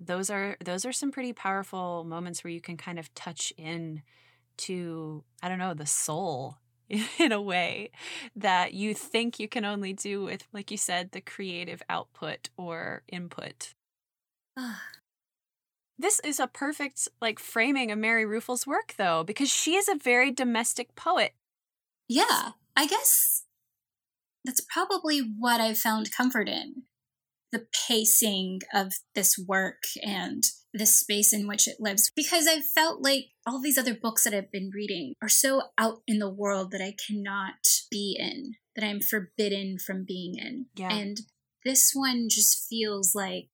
those 0.00 0.30
are 0.30 0.56
those 0.64 0.84
are 0.84 0.92
some 0.92 1.10
pretty 1.10 1.32
powerful 1.32 2.04
moments 2.04 2.42
where 2.44 2.50
you 2.52 2.60
can 2.60 2.76
kind 2.76 2.98
of 2.98 3.12
touch 3.14 3.52
in 3.56 4.02
to 4.56 5.22
i 5.42 5.48
don't 5.48 5.58
know 5.58 5.74
the 5.74 5.86
soul 5.86 6.58
in 7.18 7.32
a 7.32 7.40
way 7.40 7.90
that 8.34 8.74
you 8.74 8.94
think 8.94 9.38
you 9.38 9.48
can 9.48 9.64
only 9.64 9.92
do 9.92 10.22
with 10.24 10.46
like 10.52 10.70
you 10.70 10.76
said 10.76 11.10
the 11.12 11.20
creative 11.20 11.82
output 11.88 12.48
or 12.56 13.02
input 13.08 13.74
ah, 14.56 14.82
This 15.98 16.20
is 16.20 16.38
a 16.38 16.46
perfect 16.46 17.08
like 17.20 17.38
framing 17.38 17.90
of 17.90 17.98
Mary 17.98 18.24
Ruefle's 18.24 18.66
work 18.66 18.94
though, 18.98 19.24
because 19.24 19.50
she 19.50 19.76
is 19.76 19.88
a 19.88 19.94
very 19.94 20.30
domestic 20.30 20.94
poet. 20.94 21.32
Yeah, 22.08 22.50
I 22.76 22.86
guess 22.86 23.44
that's 24.44 24.60
probably 24.60 25.20
what 25.20 25.60
I've 25.60 25.78
found 25.78 26.12
comfort 26.12 26.48
in. 26.48 26.82
The 27.52 27.66
pacing 27.88 28.60
of 28.74 28.92
this 29.14 29.38
work 29.38 29.84
and 30.02 30.42
the 30.74 30.86
space 30.86 31.32
in 31.32 31.48
which 31.48 31.66
it 31.66 31.76
lives. 31.80 32.12
Because 32.14 32.46
I 32.46 32.60
felt 32.60 33.02
like 33.02 33.26
all 33.46 33.60
these 33.60 33.78
other 33.78 33.94
books 33.94 34.24
that 34.24 34.34
I've 34.34 34.52
been 34.52 34.70
reading 34.74 35.14
are 35.22 35.28
so 35.28 35.62
out 35.78 36.02
in 36.06 36.18
the 36.18 36.28
world 36.28 36.70
that 36.72 36.82
I 36.82 36.94
cannot 37.08 37.54
be 37.90 38.16
in, 38.18 38.54
that 38.74 38.84
I'm 38.84 39.00
forbidden 39.00 39.78
from 39.78 40.04
being 40.06 40.34
in. 40.36 40.66
Yeah. 40.74 40.92
And 40.92 41.18
this 41.64 41.92
one 41.94 42.26
just 42.28 42.66
feels 42.68 43.14
like 43.14 43.48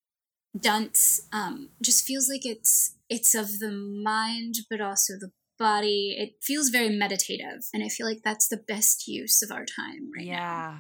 Dunce 0.59 1.29
um, 1.33 1.71
just 1.81 2.05
feels 2.07 2.29
like 2.29 2.45
it's 2.45 2.97
it's 3.09 3.35
of 3.35 3.59
the 3.59 3.71
mind 3.71 4.57
but 4.69 4.81
also 4.81 5.15
the 5.19 5.31
body. 5.59 6.15
It 6.19 6.35
feels 6.43 6.69
very 6.69 6.91
meditative, 6.91 7.65
and 7.73 7.83
I 7.83 7.89
feel 7.89 8.07
like 8.07 8.23
that's 8.25 8.49
the 8.49 8.57
best 8.57 9.07
use 9.09 9.43
of 9.43 9.51
our 9.51 9.65
time 9.65 10.11
right 10.17 10.27
now. 10.27 10.33
yeah. 10.33 10.79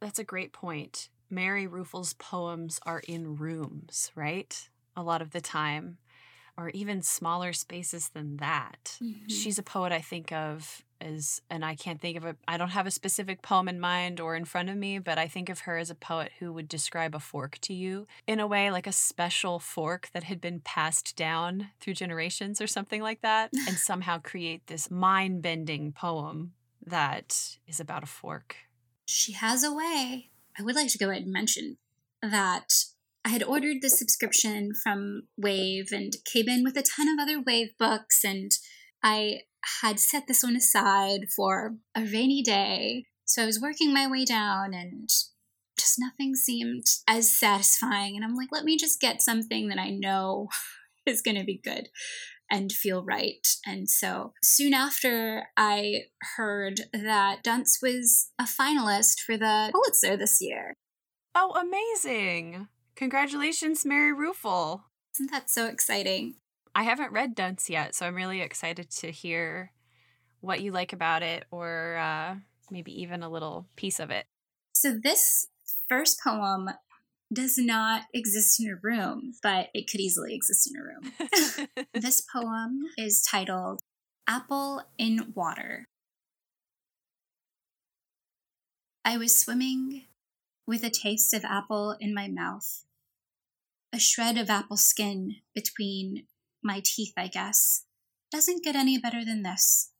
That's 0.00 0.18
a 0.18 0.24
great 0.24 0.52
point. 0.52 1.08
Mary 1.30 1.66
Ruefle's 1.66 2.12
poems 2.14 2.78
are 2.84 3.00
in 3.08 3.36
rooms, 3.36 4.12
right? 4.14 4.68
A 4.94 5.02
lot 5.02 5.22
of 5.22 5.32
the 5.32 5.40
time, 5.40 5.98
or 6.56 6.68
even 6.70 7.02
smaller 7.02 7.52
spaces 7.52 8.10
than 8.10 8.36
that. 8.36 8.98
Mhm. 9.02 9.28
She's 9.30 9.58
a 9.58 9.62
poet 9.62 9.92
I 9.92 10.00
think 10.00 10.32
of 10.32 10.84
as, 11.00 11.40
and 11.50 11.64
I 11.64 11.74
can't 11.74 12.00
think 12.00 12.16
of 12.16 12.24
a, 12.24 12.36
I 12.46 12.56
don't 12.56 12.70
have 12.70 12.86
a 12.86 12.90
specific 12.90 13.42
poem 13.42 13.68
in 13.68 13.80
mind 13.80 14.20
or 14.20 14.36
in 14.36 14.44
front 14.44 14.68
of 14.68 14.76
me, 14.76 14.98
but 14.98 15.18
I 15.18 15.28
think 15.28 15.48
of 15.48 15.60
her 15.60 15.76
as 15.78 15.90
a 15.90 15.94
poet 15.94 16.32
who 16.38 16.52
would 16.52 16.68
describe 16.68 17.14
a 17.14 17.20
fork 17.20 17.58
to 17.62 17.74
you 17.74 18.06
in 18.26 18.40
a 18.40 18.46
way 18.46 18.70
like 18.70 18.86
a 18.86 18.92
special 18.92 19.58
fork 19.58 20.08
that 20.12 20.24
had 20.24 20.40
been 20.40 20.60
passed 20.60 21.16
down 21.16 21.70
through 21.80 21.94
generations 21.94 22.60
or 22.60 22.66
something 22.66 23.02
like 23.02 23.22
that, 23.22 23.50
and 23.68 23.76
somehow 23.76 24.18
create 24.18 24.66
this 24.66 24.90
mind 24.90 25.42
bending 25.42 25.92
poem 25.92 26.52
that 26.84 27.58
is 27.66 27.80
about 27.80 28.02
a 28.02 28.06
fork. 28.06 28.56
She 29.06 29.32
has 29.32 29.62
a 29.62 29.72
way. 29.72 30.30
I 30.58 30.62
would 30.62 30.74
like 30.74 30.88
to 30.88 30.98
go 30.98 31.10
ahead 31.10 31.22
and 31.22 31.32
mention 31.32 31.78
that 32.22 32.72
I 33.24 33.30
had 33.30 33.42
ordered 33.42 33.78
the 33.82 33.90
subscription 33.90 34.72
from 34.72 35.24
Wave 35.36 35.88
and 35.90 36.12
came 36.24 36.48
in 36.48 36.62
with 36.62 36.76
a 36.76 36.82
ton 36.82 37.08
of 37.08 37.18
other 37.20 37.40
Wave 37.40 37.76
books, 37.76 38.24
and 38.24 38.52
I 39.02 39.40
had 39.82 40.00
set 40.00 40.26
this 40.26 40.42
one 40.42 40.56
aside 40.56 41.26
for 41.34 41.76
a 41.94 42.04
rainy 42.04 42.42
day. 42.42 43.06
So 43.24 43.42
I 43.42 43.46
was 43.46 43.60
working 43.60 43.92
my 43.92 44.08
way 44.08 44.24
down, 44.24 44.72
and 44.72 45.08
just 45.78 45.98
nothing 45.98 46.34
seemed 46.34 46.86
as 47.08 47.36
satisfying. 47.36 48.16
And 48.16 48.24
I'm 48.24 48.34
like, 48.34 48.48
let 48.52 48.64
me 48.64 48.76
just 48.76 49.00
get 49.00 49.22
something 49.22 49.68
that 49.68 49.78
I 49.78 49.90
know 49.90 50.48
is 51.06 51.22
going 51.22 51.36
to 51.36 51.44
be 51.44 51.60
good 51.62 51.88
and 52.50 52.72
feel 52.72 53.04
right. 53.04 53.46
And 53.66 53.90
so 53.90 54.32
soon 54.42 54.72
after, 54.72 55.48
I 55.56 56.04
heard 56.36 56.82
that 56.92 57.42
Dunce 57.42 57.80
was 57.82 58.30
a 58.38 58.44
finalist 58.44 59.20
for 59.20 59.36
the 59.36 59.70
Pulitzer 59.72 60.16
this 60.16 60.38
year. 60.40 60.72
Oh, 61.34 61.52
amazing! 61.54 62.68
Congratulations, 62.94 63.84
Mary 63.84 64.14
Ruefle. 64.14 64.82
Isn't 65.14 65.30
that 65.30 65.50
so 65.50 65.66
exciting? 65.66 66.36
I 66.76 66.82
haven't 66.82 67.12
read 67.12 67.34
Dunce 67.34 67.70
yet, 67.70 67.94
so 67.94 68.06
I'm 68.06 68.14
really 68.14 68.42
excited 68.42 68.90
to 68.90 69.10
hear 69.10 69.72
what 70.40 70.60
you 70.60 70.72
like 70.72 70.92
about 70.92 71.22
it 71.22 71.44
or 71.50 71.96
uh, 71.96 72.34
maybe 72.70 73.00
even 73.00 73.22
a 73.22 73.30
little 73.30 73.66
piece 73.76 73.98
of 73.98 74.10
it. 74.10 74.26
So, 74.74 74.94
this 75.02 75.46
first 75.88 76.20
poem 76.22 76.68
does 77.32 77.56
not 77.56 78.02
exist 78.12 78.60
in 78.60 78.68
a 78.68 78.78
room, 78.82 79.32
but 79.42 79.68
it 79.72 79.90
could 79.90 80.00
easily 80.00 80.34
exist 80.34 80.70
in 80.70 80.78
a 80.78 80.84
room. 80.84 81.86
this 81.94 82.20
poem 82.20 82.82
is 82.98 83.22
titled 83.22 83.80
Apple 84.28 84.82
in 84.98 85.32
Water. 85.34 85.86
I 89.02 89.16
was 89.16 89.40
swimming 89.40 90.02
with 90.66 90.84
a 90.84 90.90
taste 90.90 91.32
of 91.32 91.42
apple 91.42 91.96
in 92.00 92.12
my 92.12 92.28
mouth, 92.28 92.84
a 93.94 93.98
shred 93.98 94.36
of 94.36 94.50
apple 94.50 94.76
skin 94.76 95.36
between 95.54 96.26
my 96.66 96.82
teeth, 96.84 97.12
I 97.16 97.28
guess. 97.28 97.84
Doesn't 98.30 98.64
get 98.64 98.76
any 98.76 98.98
better 98.98 99.24
than 99.24 99.42
this, 99.42 99.92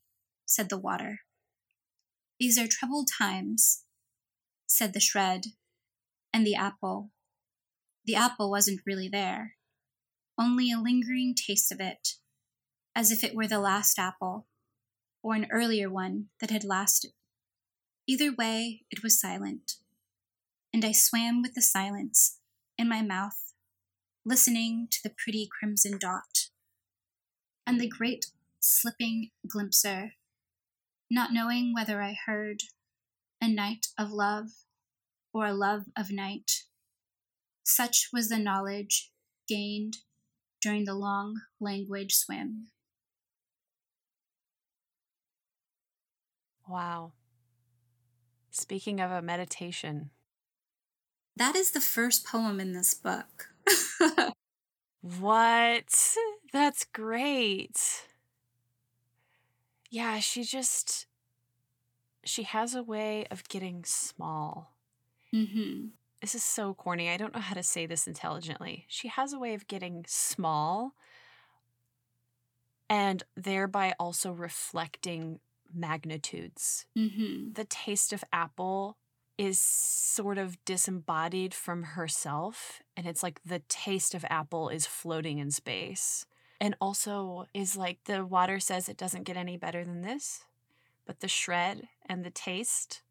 said 0.44 0.68
the 0.68 0.79
water. 0.79 1.20
These 2.38 2.59
are 2.59 2.66
troubled 2.68 3.09
times, 3.18 3.85
said 4.66 4.92
the 4.92 5.00
shred, 5.00 5.46
and 6.35 6.46
the 6.46 6.57
apple. 6.57 7.12
The 8.05 8.16
apple 8.16 8.50
wasn't 8.50 8.83
really 8.85 9.09
there, 9.09 9.55
only 10.38 10.70
a 10.70 10.79
lingering 10.79 11.35
taste 11.35 11.72
of 11.72 11.81
it, 11.81 12.14
as 12.94 13.11
if 13.11 13.24
it 13.24 13.35
were 13.35 13.46
the 13.46 13.61
last 13.61 13.98
apple, 13.98 14.46
or 15.22 15.35
an 15.35 15.46
earlier 15.50 15.90
one 15.90 16.26
that 16.40 16.50
had 16.50 16.64
lasted. 16.64 17.12
Either 18.07 18.33
way, 18.33 18.83
it 18.90 19.02
was 19.02 19.20
silent, 19.20 19.76
and 20.72 20.85
I 20.85 20.92
swam 20.92 21.42
with 21.42 21.55
the 21.55 21.62
silence 21.62 22.38
in 22.76 22.88
my 22.88 23.02
mouth, 23.02 23.55
listening 24.24 24.88
to 24.90 24.98
the 25.02 25.14
pretty 25.24 25.48
crimson 25.59 25.98
dot 25.98 26.36
and 27.66 27.81
the 27.81 27.88
great 27.88 28.26
slipping 28.61 29.31
glimpser, 29.46 30.12
not 31.11 31.33
knowing 31.33 31.74
whether 31.74 32.00
I 32.02 32.16
heard 32.26 32.62
a 33.40 33.48
night 33.48 33.88
of 33.98 34.12
love 34.12 34.48
or 35.33 35.46
a 35.46 35.55
love 35.55 35.85
of 35.96 36.11
night. 36.11 36.62
Such 37.64 38.09
was 38.12 38.29
the 38.29 38.38
knowledge 38.38 39.11
gained 39.48 39.98
during 40.61 40.85
the 40.85 40.94
long 40.94 41.42
language 41.61 42.14
swim. 42.14 42.68
wow. 46.68 47.12
Speaking 48.50 49.00
of 49.00 49.11
a 49.11 49.22
meditation, 49.22 50.11
That 51.37 51.55
is 51.55 51.72
the 51.72 51.81
first 51.81 52.26
poem 52.26 52.59
in 52.61 52.72
this 52.72 52.94
book. 52.94 53.50
what? 55.00 56.16
That's 56.57 56.87
great. 56.87 58.07
Yeah, 59.90 60.21
she 60.21 60.42
just, 60.42 61.05
she 62.25 62.45
has 62.45 62.75
a 62.75 62.83
way 62.83 63.27
of 63.31 63.47
getting 63.51 63.85
small. 63.85 64.73
mm-hmm. 65.35 65.88
This 66.23 66.35
is 66.35 66.42
so 66.42 66.73
corny. 66.73 67.11
I 67.11 67.19
don't 67.19 67.35
know 67.35 67.42
how 67.42 67.53
to 67.53 67.62
say 67.62 67.85
this 67.85 68.07
intelligently. 68.07 68.87
She 68.88 69.09
has 69.09 69.35
a 69.35 69.38
way 69.38 69.53
of 69.53 69.69
getting 69.69 70.07
small 70.09 70.95
and 72.88 73.23
thereby 73.37 73.92
also 74.01 74.33
reflecting 74.33 75.40
magnitudes. 75.75 76.87
Mm-hmm. 76.97 77.53
The 77.53 77.66
taste 77.66 78.14
of 78.14 78.25
apple 78.33 78.97
is 79.37 79.61
sort 79.61 80.38
of 80.38 80.57
disembodied 80.64 81.53
from 81.53 81.83
herself, 81.83 82.81
and 82.97 83.07
it's 83.07 83.23
like 83.23 83.42
the 83.45 83.61
taste 83.69 84.14
of 84.14 84.25
apple 84.31 84.71
is 84.71 84.87
floating 84.87 85.37
in 85.37 85.51
space. 85.51 86.25
And 86.61 86.75
also 86.81 87.47
is 87.53 87.77
like 87.77 87.99
the 88.05 88.25
water 88.25 88.59
says 88.59 88.88
it 88.88 88.97
doesn't 88.97 89.25
get 89.25 89.37
any 89.37 89.57
better 89.57 89.85
than 89.85 90.03
this, 90.03 90.45
but 91.07 91.21
the 91.21 91.29
shred 91.29 91.88
and 92.09 92.25
the 92.25 92.31
taste 92.31 93.03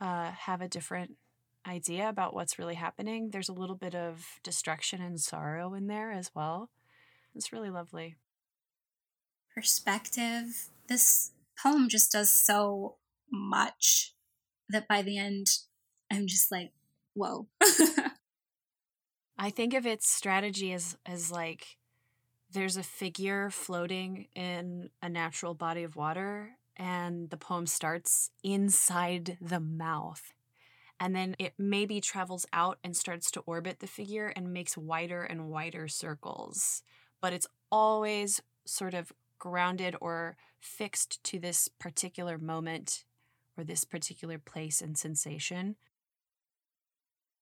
uh, 0.00 0.30
have 0.30 0.60
a 0.60 0.68
different 0.68 1.16
idea 1.66 2.08
about 2.08 2.34
what's 2.34 2.58
really 2.58 2.74
happening. 2.74 3.30
There's 3.30 3.48
a 3.48 3.54
little 3.54 3.76
bit 3.76 3.94
of 3.94 4.40
destruction 4.42 5.02
and 5.02 5.20
sorrow 5.20 5.74
in 5.74 5.86
there 5.88 6.12
as 6.12 6.30
well. 6.34 6.70
It's 7.34 7.52
really 7.52 7.70
lovely. 7.70 8.16
Perspective. 9.54 10.68
This 10.88 11.32
poem 11.60 11.88
just 11.88 12.12
does 12.12 12.32
so 12.32 12.96
much 13.30 14.14
that 14.68 14.88
by 14.88 15.02
the 15.02 15.18
end, 15.18 15.48
I'm 16.10 16.26
just 16.26 16.50
like, 16.52 16.72
whoa. 17.14 17.48
I 19.38 19.50
think 19.50 19.74
of 19.74 19.86
its 19.86 20.08
strategy 20.08 20.72
as 20.72 20.96
as 21.04 21.30
like 21.30 21.76
there's 22.52 22.76
a 22.76 22.82
figure 22.82 23.50
floating 23.50 24.28
in 24.34 24.90
a 25.02 25.08
natural 25.08 25.54
body 25.54 25.82
of 25.82 25.96
water 25.96 26.56
and 26.76 27.30
the 27.30 27.36
poem 27.36 27.66
starts 27.66 28.30
inside 28.42 29.38
the 29.40 29.60
mouth. 29.60 30.32
And 30.98 31.14
then 31.14 31.36
it 31.38 31.54
maybe 31.58 32.00
travels 32.00 32.46
out 32.52 32.78
and 32.82 32.96
starts 32.96 33.30
to 33.32 33.40
orbit 33.40 33.80
the 33.80 33.86
figure 33.86 34.32
and 34.34 34.52
makes 34.52 34.76
wider 34.76 35.22
and 35.22 35.48
wider 35.48 35.88
circles. 35.88 36.82
But 37.20 37.32
it's 37.32 37.46
always 37.70 38.40
sort 38.66 38.94
of 38.94 39.12
grounded 39.38 39.96
or 40.00 40.36
fixed 40.60 41.22
to 41.24 41.38
this 41.38 41.68
particular 41.68 42.38
moment 42.38 43.04
or 43.56 43.64
this 43.64 43.84
particular 43.84 44.38
place 44.38 44.80
and 44.80 44.96
sensation. 44.96 45.76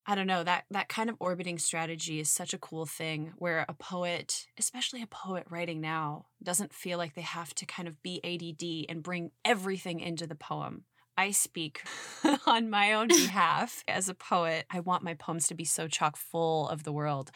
I 0.07 0.15
don't 0.15 0.27
know 0.27 0.45
that 0.45 0.65
that 0.71 0.89
kind 0.89 1.09
of 1.09 1.17
orbiting 1.19 1.59
strategy 1.59 2.21
is 2.21 2.29
such 2.29 2.53
a 2.53 2.59
cool 2.59 2.85
thing 2.85 3.33
where 3.39 3.65
a 3.69 3.73
poet, 3.73 4.47
especially 4.59 5.03
a 5.03 5.07
poet 5.07 5.47
writing 5.49 5.81
now, 5.81 6.27
doesn't 6.43 6.75
feel 6.75 6.99
like 6.99 7.15
they 7.15 7.23
have 7.23 7.55
to 7.55 7.67
kind 7.67 7.89
of 7.89 8.03
be 8.03 8.21
ADD 8.23 8.91
and 8.91 9.03
bring 9.03 9.31
everything 9.45 10.01
into 10.01 10.27
the 10.27 10.35
poem. 10.35 10.85
I 11.17 11.31
speak 11.31 11.83
on 12.47 12.69
my 12.69 12.93
own 12.93 13.09
behalf 13.09 13.83
as 13.89 14.09
a 14.09 14.15
poet. 14.15 14.67
I 14.71 14.81
want 14.81 15.05
my 15.05 15.15
poems 15.15 15.47
to 15.47 15.55
be 15.55 15.65
so 15.65 15.89
chock 15.89 16.17
full 16.17 16.69
of 16.69 16.83
the 16.83 16.93
world. 16.93 17.31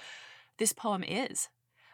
This 0.58 0.74
poem 0.74 1.02
is, 1.04 1.48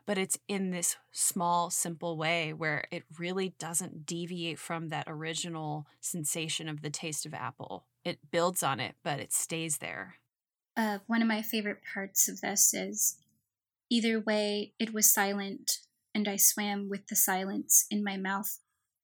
but 0.06 0.18
it's 0.18 0.38
in 0.48 0.70
this 0.70 0.96
small, 1.12 1.70
simple 1.70 2.16
way 2.16 2.52
where 2.52 2.84
it 2.90 3.04
really 3.16 3.54
doesn't 3.58 4.06
deviate 4.06 4.58
from 4.58 4.88
that 4.88 5.04
original 5.06 5.86
sensation 6.00 6.68
of 6.68 6.82
the 6.82 6.90
taste 6.90 7.26
of 7.26 7.34
apple. 7.34 7.84
It 8.04 8.18
builds 8.32 8.62
on 8.64 8.80
it, 8.80 8.96
but 9.04 9.20
it 9.20 9.32
stays 9.32 9.78
there. 9.78 10.16
One 10.76 11.22
of 11.22 11.28
my 11.28 11.42
favorite 11.42 11.80
parts 11.92 12.28
of 12.28 12.40
this 12.40 12.74
is 12.74 13.18
either 13.90 14.18
way, 14.18 14.72
it 14.78 14.92
was 14.92 15.12
silent, 15.12 15.78
and 16.14 16.26
I 16.26 16.36
swam 16.36 16.88
with 16.88 17.06
the 17.08 17.16
silence 17.16 17.86
in 17.90 18.02
my 18.02 18.16
mouth, 18.16 18.58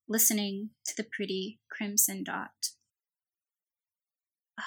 listening 0.09 0.71
to 0.87 0.97
the 0.97 1.05
pretty 1.05 1.61
crimson 1.71 2.25
dot. 2.25 2.71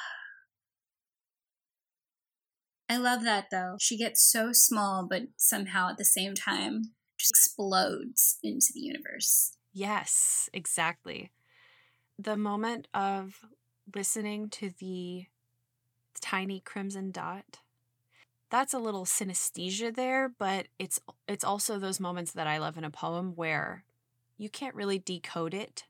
I 2.90 2.98
love 2.98 3.24
that 3.24 3.50
though. 3.52 3.76
She 3.80 3.98
gets 3.98 4.22
so 4.24 4.54
small, 4.54 5.06
but 5.10 5.24
somehow 5.36 5.90
at 5.90 5.98
the 5.98 6.06
same 6.06 6.36
time 6.36 6.94
just 7.18 7.32
explodes 7.32 8.38
into 8.44 8.68
the 8.74 8.82
universe. 8.82 9.58
Yes, 9.74 10.50
exactly. 10.54 11.32
The 12.20 12.38
moment 12.38 12.88
of 12.94 13.42
listening 13.94 14.50
to 14.52 14.70
the 14.80 15.26
tiny 16.24 16.62
crimson 16.62 17.12
dot 17.12 17.60
that's 18.50 18.74
a 18.74 18.80
little 18.80 19.04
synesthesia 19.04 19.94
there 19.94 20.32
but 20.40 20.68
it's 20.80 20.98
it's 21.28 21.44
also 21.44 21.78
those 21.78 22.00
moments 22.00 22.32
that 22.32 22.48
i 22.48 22.58
love 22.58 22.78
in 22.78 22.86
a 22.86 22.90
poem 22.90 23.34
where 23.36 23.84
you 24.38 24.48
can't 24.48 24.74
really 24.74 24.98
decode 24.98 25.54
it 25.54 25.84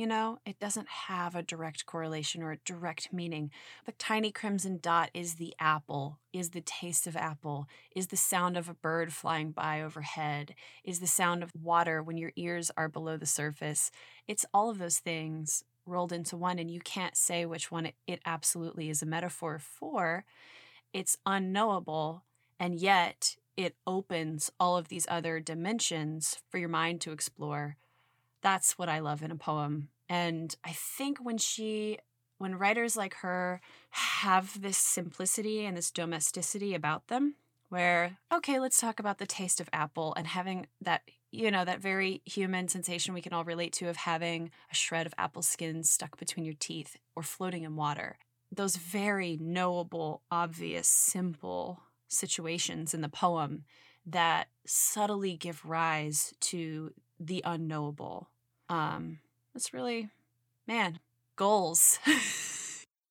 you 0.00 0.06
know, 0.06 0.38
it 0.46 0.58
doesn't 0.58 0.88
have 0.88 1.34
a 1.34 1.42
direct 1.42 1.84
correlation 1.84 2.42
or 2.42 2.52
a 2.52 2.58
direct 2.64 3.12
meaning. 3.12 3.50
The 3.84 3.92
tiny 3.92 4.32
crimson 4.32 4.78
dot 4.80 5.10
is 5.12 5.34
the 5.34 5.54
apple, 5.60 6.18
is 6.32 6.50
the 6.50 6.62
taste 6.62 7.06
of 7.06 7.18
apple, 7.18 7.68
is 7.94 8.06
the 8.06 8.16
sound 8.16 8.56
of 8.56 8.70
a 8.70 8.72
bird 8.72 9.12
flying 9.12 9.50
by 9.50 9.82
overhead, 9.82 10.54
is 10.84 11.00
the 11.00 11.06
sound 11.06 11.42
of 11.42 11.52
water 11.54 12.02
when 12.02 12.16
your 12.16 12.32
ears 12.34 12.70
are 12.78 12.88
below 12.88 13.18
the 13.18 13.26
surface. 13.26 13.90
It's 14.26 14.46
all 14.54 14.70
of 14.70 14.78
those 14.78 15.00
things 15.00 15.64
rolled 15.90 16.12
into 16.12 16.36
one, 16.36 16.58
and 16.58 16.70
you 16.70 16.80
can't 16.80 17.16
say 17.16 17.44
which 17.44 17.70
one 17.70 17.90
it 18.06 18.20
absolutely 18.24 18.88
is 18.88 19.02
a 19.02 19.06
metaphor 19.06 19.58
for. 19.58 20.24
It's 20.92 21.18
unknowable, 21.26 22.24
and 22.58 22.74
yet 22.76 23.36
it 23.56 23.76
opens 23.86 24.50
all 24.58 24.76
of 24.76 24.88
these 24.88 25.06
other 25.10 25.40
dimensions 25.40 26.38
for 26.48 26.58
your 26.58 26.68
mind 26.68 27.00
to 27.02 27.12
explore 27.12 27.76
that's 28.42 28.78
what 28.78 28.88
I 28.88 29.00
love 29.00 29.22
in 29.22 29.30
a 29.30 29.36
poem. 29.36 29.88
And 30.08 30.54
I 30.64 30.72
think 30.72 31.18
when 31.18 31.38
she 31.38 31.98
when 32.38 32.54
writers 32.58 32.96
like 32.96 33.14
her 33.16 33.60
have 33.90 34.62
this 34.62 34.78
simplicity 34.78 35.64
and 35.66 35.76
this 35.76 35.90
domesticity 35.90 36.74
about 36.74 37.08
them 37.08 37.34
where 37.68 38.16
okay 38.32 38.58
let's 38.58 38.80
talk 38.80 38.98
about 38.98 39.18
the 39.18 39.26
taste 39.26 39.60
of 39.60 39.68
apple 39.74 40.14
and 40.16 40.26
having 40.26 40.66
that 40.80 41.02
you 41.30 41.50
know 41.50 41.64
that 41.64 41.80
very 41.80 42.22
human 42.24 42.68
sensation 42.68 43.14
we 43.14 43.22
can 43.22 43.32
all 43.32 43.44
relate 43.44 43.72
to 43.72 43.88
of 43.88 43.96
having 43.96 44.50
a 44.70 44.74
shred 44.74 45.06
of 45.06 45.14
apple 45.18 45.42
skin 45.42 45.82
stuck 45.82 46.18
between 46.18 46.44
your 46.44 46.54
teeth 46.58 46.96
or 47.14 47.22
floating 47.22 47.62
in 47.62 47.76
water 47.76 48.18
those 48.52 48.76
very 48.76 49.38
knowable 49.40 50.22
obvious 50.30 50.88
simple 50.88 51.82
situations 52.08 52.92
in 52.92 53.00
the 53.00 53.08
poem 53.08 53.64
that 54.06 54.48
subtly 54.66 55.36
give 55.36 55.64
rise 55.64 56.34
to 56.40 56.92
the 57.18 57.42
unknowable. 57.44 58.28
Um, 58.68 59.18
it's 59.54 59.72
really, 59.72 60.08
man, 60.66 60.98
goals. 61.36 61.98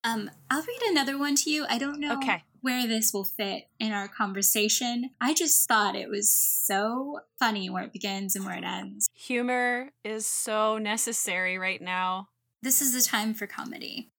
um, 0.03 0.29
I'll 0.49 0.61
read 0.61 0.81
another 0.89 1.17
one 1.17 1.35
to 1.35 1.49
you. 1.49 1.65
I 1.69 1.77
don't 1.77 1.99
know 1.99 2.13
okay. 2.17 2.43
where 2.61 2.87
this 2.87 3.13
will 3.13 3.23
fit 3.25 3.65
in 3.79 3.91
our 3.91 4.07
conversation. 4.07 5.11
I 5.19 5.33
just 5.33 5.67
thought 5.67 5.95
it 5.95 6.09
was 6.09 6.29
so 6.29 7.21
funny 7.37 7.69
where 7.69 7.83
it 7.83 7.93
begins 7.93 8.35
and 8.35 8.45
where 8.45 8.57
it 8.57 8.63
ends. 8.63 9.09
Humor 9.13 9.89
is 10.03 10.25
so 10.25 10.77
necessary 10.77 11.57
right 11.57 11.81
now. 11.81 12.29
This 12.61 12.81
is 12.81 12.93
the 12.93 13.01
time 13.01 13.33
for 13.33 13.47
comedy. 13.47 14.11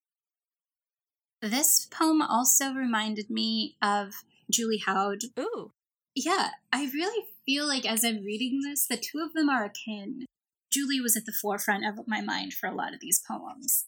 This 1.42 1.86
poem 1.90 2.20
also 2.20 2.72
reminded 2.72 3.30
me 3.30 3.76
of 3.80 4.12
Julie 4.50 4.82
Howd. 4.84 5.22
Ooh. 5.38 5.72
Yeah, 6.14 6.50
I 6.72 6.90
really 6.92 7.24
feel 7.46 7.66
like 7.66 7.86
as 7.86 8.04
I'm 8.04 8.24
reading 8.24 8.60
this, 8.62 8.86
the 8.86 8.96
two 8.96 9.20
of 9.24 9.32
them 9.32 9.48
are 9.48 9.64
akin. 9.64 10.26
Julie 10.70 11.00
was 11.00 11.16
at 11.16 11.24
the 11.24 11.32
forefront 11.32 11.84
of 11.86 12.06
my 12.06 12.20
mind 12.20 12.52
for 12.52 12.68
a 12.68 12.74
lot 12.74 12.92
of 12.92 13.00
these 13.00 13.22
poems. 13.26 13.86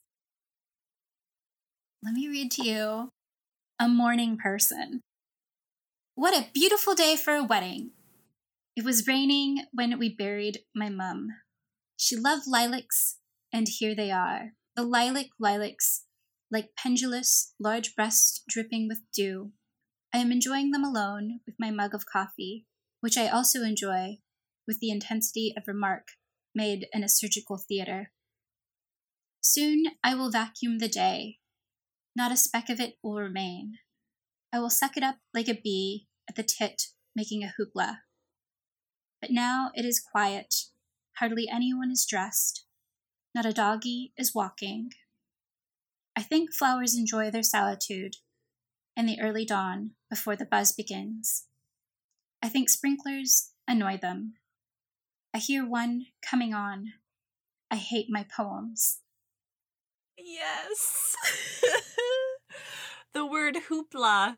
Let 2.05 2.15
me 2.15 2.27
read 2.27 2.51
to 2.53 2.65
you 2.65 3.11
A 3.79 3.89
Morning 3.89 4.37
Person. 4.37 5.03
What 6.17 6.35
a 6.35 6.51
beautiful 6.53 6.97
day 6.97 7.15
for 7.15 7.33
a 7.37 7.45
wedding! 7.45 7.93
It 8.75 8.85
was 8.85 9.07
raining 9.07 9.67
when 9.73 9.97
we 10.01 10.13
buried 10.13 10.65
my 10.75 10.89
mum. 10.89 11.29
She 11.97 12.17
loved 12.17 12.49
lilacs, 12.49 13.19
and 13.53 13.69
here 13.69 13.95
they 13.95 14.11
are. 14.11 14.55
The 14.75 14.83
lilac 14.83 15.27
lilacs, 15.39 16.03
like 16.51 16.71
pendulous, 16.77 17.55
large 17.61 17.95
breasts 17.95 18.43
dripping 18.49 18.89
with 18.89 19.03
dew. 19.15 19.53
I 20.13 20.19
am 20.19 20.33
enjoying 20.33 20.73
them 20.73 20.83
alone 20.83 21.39
with 21.47 21.55
my 21.57 21.71
mug 21.71 21.95
of 21.95 22.05
coffee, 22.05 22.67
which 23.01 23.17
I 23.17 23.29
also 23.29 23.63
enjoy 23.63 24.19
with 24.67 24.81
the 24.81 24.91
intensity 24.91 25.55
of 25.57 25.69
remark 25.69 26.09
made 26.53 26.89
in 26.93 27.05
a 27.05 27.09
surgical 27.09 27.59
theater. 27.59 28.11
Soon 29.41 29.85
I 30.03 30.17
will 30.17 30.33
vacuum 30.33 30.79
the 30.79 30.89
day. 30.89 31.39
Not 32.15 32.33
a 32.33 32.37
speck 32.37 32.69
of 32.69 32.81
it 32.81 32.99
will 33.03 33.17
remain. 33.17 33.79
I 34.53 34.59
will 34.59 34.71
suck 34.71 34.97
it 34.97 35.03
up 35.03 35.17
like 35.33 35.49
a 35.49 35.61
bee 35.63 36.09
at 36.29 36.37
the 36.37 36.43
tit 36.43 36.89
making 37.17 37.43
a 37.43 37.53
hoopla. 37.59 37.99
But 39.21 39.31
now 39.31 39.71
it 39.75 39.85
is 39.85 40.01
quiet. 40.01 40.67
Hardly 41.19 41.49
anyone 41.49 41.91
is 41.91 42.07
dressed. 42.07 42.65
Not 43.35 43.47
a 43.47 43.53
doggy 43.53 44.13
is 44.19 44.35
walking. 44.35 44.91
I 46.15 46.23
think 46.23 46.53
flowers 46.53 46.95
enjoy 46.95 47.31
their 47.31 47.43
solitude 47.43 48.17
in 48.97 49.07
the 49.07 49.21
early 49.21 49.47
dawn 49.47 49.93
before 50.11 50.37
the 50.37 50.45
buzz 50.45 50.73
begins. 50.73 51.47
I 52.43 52.49
think 52.49 52.69
sprinklers 52.69 53.53
annoy 53.67 53.97
them. 53.97 54.35
I 55.33 55.39
hear 55.39 55.67
one 55.67 56.07
coming 56.21 56.53
on. 56.53 56.93
I 57.71 57.77
hate 57.77 58.09
my 58.11 58.27
poems. 58.37 59.02
Yes. 60.19 61.17
the 63.15 63.27
word 63.27 63.57
hoopla, 63.69 64.37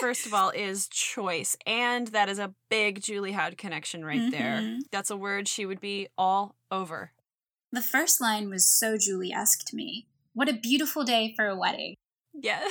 first 0.00 0.26
of 0.26 0.34
all, 0.34 0.50
is 0.50 0.88
choice. 0.88 1.56
And 1.66 2.08
that 2.08 2.28
is 2.28 2.38
a 2.38 2.54
big 2.68 3.02
Julie 3.02 3.32
Howd 3.32 3.56
connection 3.58 4.04
right 4.04 4.20
mm-hmm. 4.20 4.30
there. 4.30 4.78
That's 4.90 5.10
a 5.10 5.16
word 5.16 5.48
she 5.48 5.66
would 5.66 5.80
be 5.80 6.08
all 6.18 6.56
over. 6.70 7.12
The 7.72 7.82
first 7.82 8.20
line 8.20 8.50
was 8.50 8.68
so 8.68 8.96
Julie 8.98 9.32
esque 9.32 9.64
to 9.66 9.76
me. 9.76 10.06
What 10.34 10.48
a 10.48 10.54
beautiful 10.54 11.04
day 11.04 11.32
for 11.36 11.46
a 11.46 11.56
wedding. 11.56 11.94
Yeah. 12.34 12.62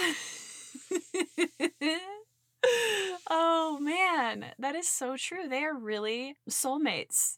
oh 3.30 3.80
man, 3.80 4.46
that 4.58 4.76
is 4.76 4.90
so 4.90 5.16
true. 5.18 5.48
They 5.48 5.64
are 5.64 5.78
really 5.78 6.36
soulmates 6.50 7.38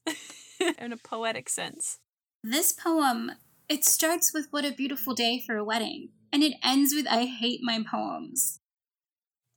in 0.79 0.93
a 0.93 0.97
poetic 0.97 1.49
sense. 1.49 1.99
This 2.43 2.71
poem, 2.71 3.31
it 3.71 3.85
starts 3.85 4.33
with 4.33 4.47
what 4.51 4.65
a 4.65 4.71
beautiful 4.71 5.13
day 5.13 5.39
for 5.39 5.55
a 5.55 5.63
wedding, 5.63 6.09
and 6.33 6.43
it 6.43 6.57
ends 6.61 6.93
with 6.93 7.07
I 7.07 7.25
hate 7.25 7.61
my 7.63 7.81
poems. 7.89 8.59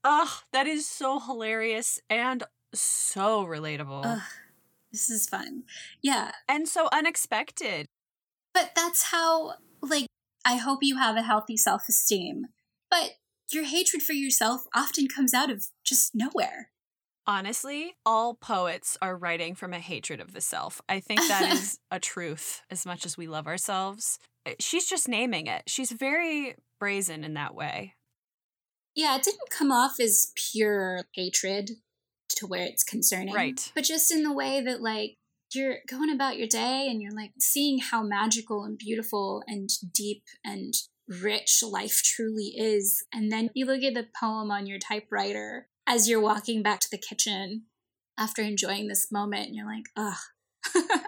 Ugh, 0.04 0.28
that 0.52 0.68
is 0.68 0.88
so 0.88 1.18
hilarious 1.18 1.98
and 2.08 2.44
so 2.72 3.44
relatable. 3.44 4.02
Ugh, 4.04 4.22
this 4.92 5.10
is 5.10 5.28
fun. 5.28 5.64
Yeah. 6.00 6.30
And 6.46 6.68
so 6.68 6.88
unexpected. 6.92 7.86
But 8.52 8.70
that's 8.76 9.04
how, 9.10 9.54
like, 9.82 10.06
I 10.44 10.56
hope 10.56 10.80
you 10.82 10.96
have 10.96 11.16
a 11.16 11.22
healthy 11.22 11.56
self 11.56 11.88
esteem. 11.88 12.46
But 12.88 13.14
your 13.50 13.64
hatred 13.64 14.02
for 14.02 14.12
yourself 14.12 14.66
often 14.76 15.08
comes 15.08 15.34
out 15.34 15.50
of 15.50 15.66
just 15.82 16.14
nowhere. 16.14 16.70
Honestly, 17.26 17.96
all 18.04 18.34
poets 18.34 18.98
are 19.00 19.16
writing 19.16 19.54
from 19.54 19.72
a 19.72 19.78
hatred 19.78 20.20
of 20.20 20.34
the 20.34 20.40
self. 20.40 20.80
I 20.88 21.00
think 21.00 21.20
that 21.20 21.52
is 21.52 21.78
a 21.90 21.98
truth 21.98 22.62
as 22.70 22.84
much 22.84 23.06
as 23.06 23.16
we 23.16 23.26
love 23.26 23.46
ourselves. 23.46 24.18
Eh, 24.44 24.54
she's 24.60 24.86
just 24.86 25.08
naming 25.08 25.46
it. 25.46 25.62
She's 25.66 25.90
very 25.90 26.56
brazen 26.78 27.24
in 27.24 27.34
that 27.34 27.54
way. 27.54 27.94
Yeah, 28.94 29.16
it 29.16 29.22
didn't 29.22 29.50
come 29.50 29.72
off 29.72 29.98
as 29.98 30.32
pure 30.52 31.04
hatred 31.14 31.70
to 32.36 32.46
where 32.46 32.64
it's 32.64 32.84
concerning. 32.84 33.34
Right. 33.34 33.72
But 33.74 33.84
just 33.84 34.12
in 34.12 34.22
the 34.22 34.32
way 34.32 34.60
that, 34.60 34.80
like, 34.82 35.16
you're 35.54 35.78
going 35.88 36.10
about 36.10 36.36
your 36.36 36.48
day 36.48 36.88
and 36.90 37.00
you're 37.00 37.14
like 37.14 37.32
seeing 37.38 37.78
how 37.78 38.02
magical 38.02 38.64
and 38.64 38.76
beautiful 38.76 39.42
and 39.46 39.68
deep 39.92 40.24
and 40.44 40.74
rich 41.08 41.62
life 41.62 42.02
truly 42.02 42.54
is. 42.56 43.04
And 43.12 43.30
then 43.30 43.50
you 43.54 43.66
look 43.66 43.82
at 43.82 43.94
the 43.94 44.06
poem 44.18 44.50
on 44.50 44.66
your 44.66 44.78
typewriter 44.78 45.68
as 45.86 46.08
you're 46.08 46.20
walking 46.20 46.62
back 46.62 46.80
to 46.80 46.90
the 46.90 46.98
kitchen 46.98 47.64
after 48.18 48.42
enjoying 48.42 48.88
this 48.88 49.10
moment, 49.10 49.48
and 49.48 49.56
you're 49.56 49.66
like, 49.66 49.86
ugh. 49.96 50.18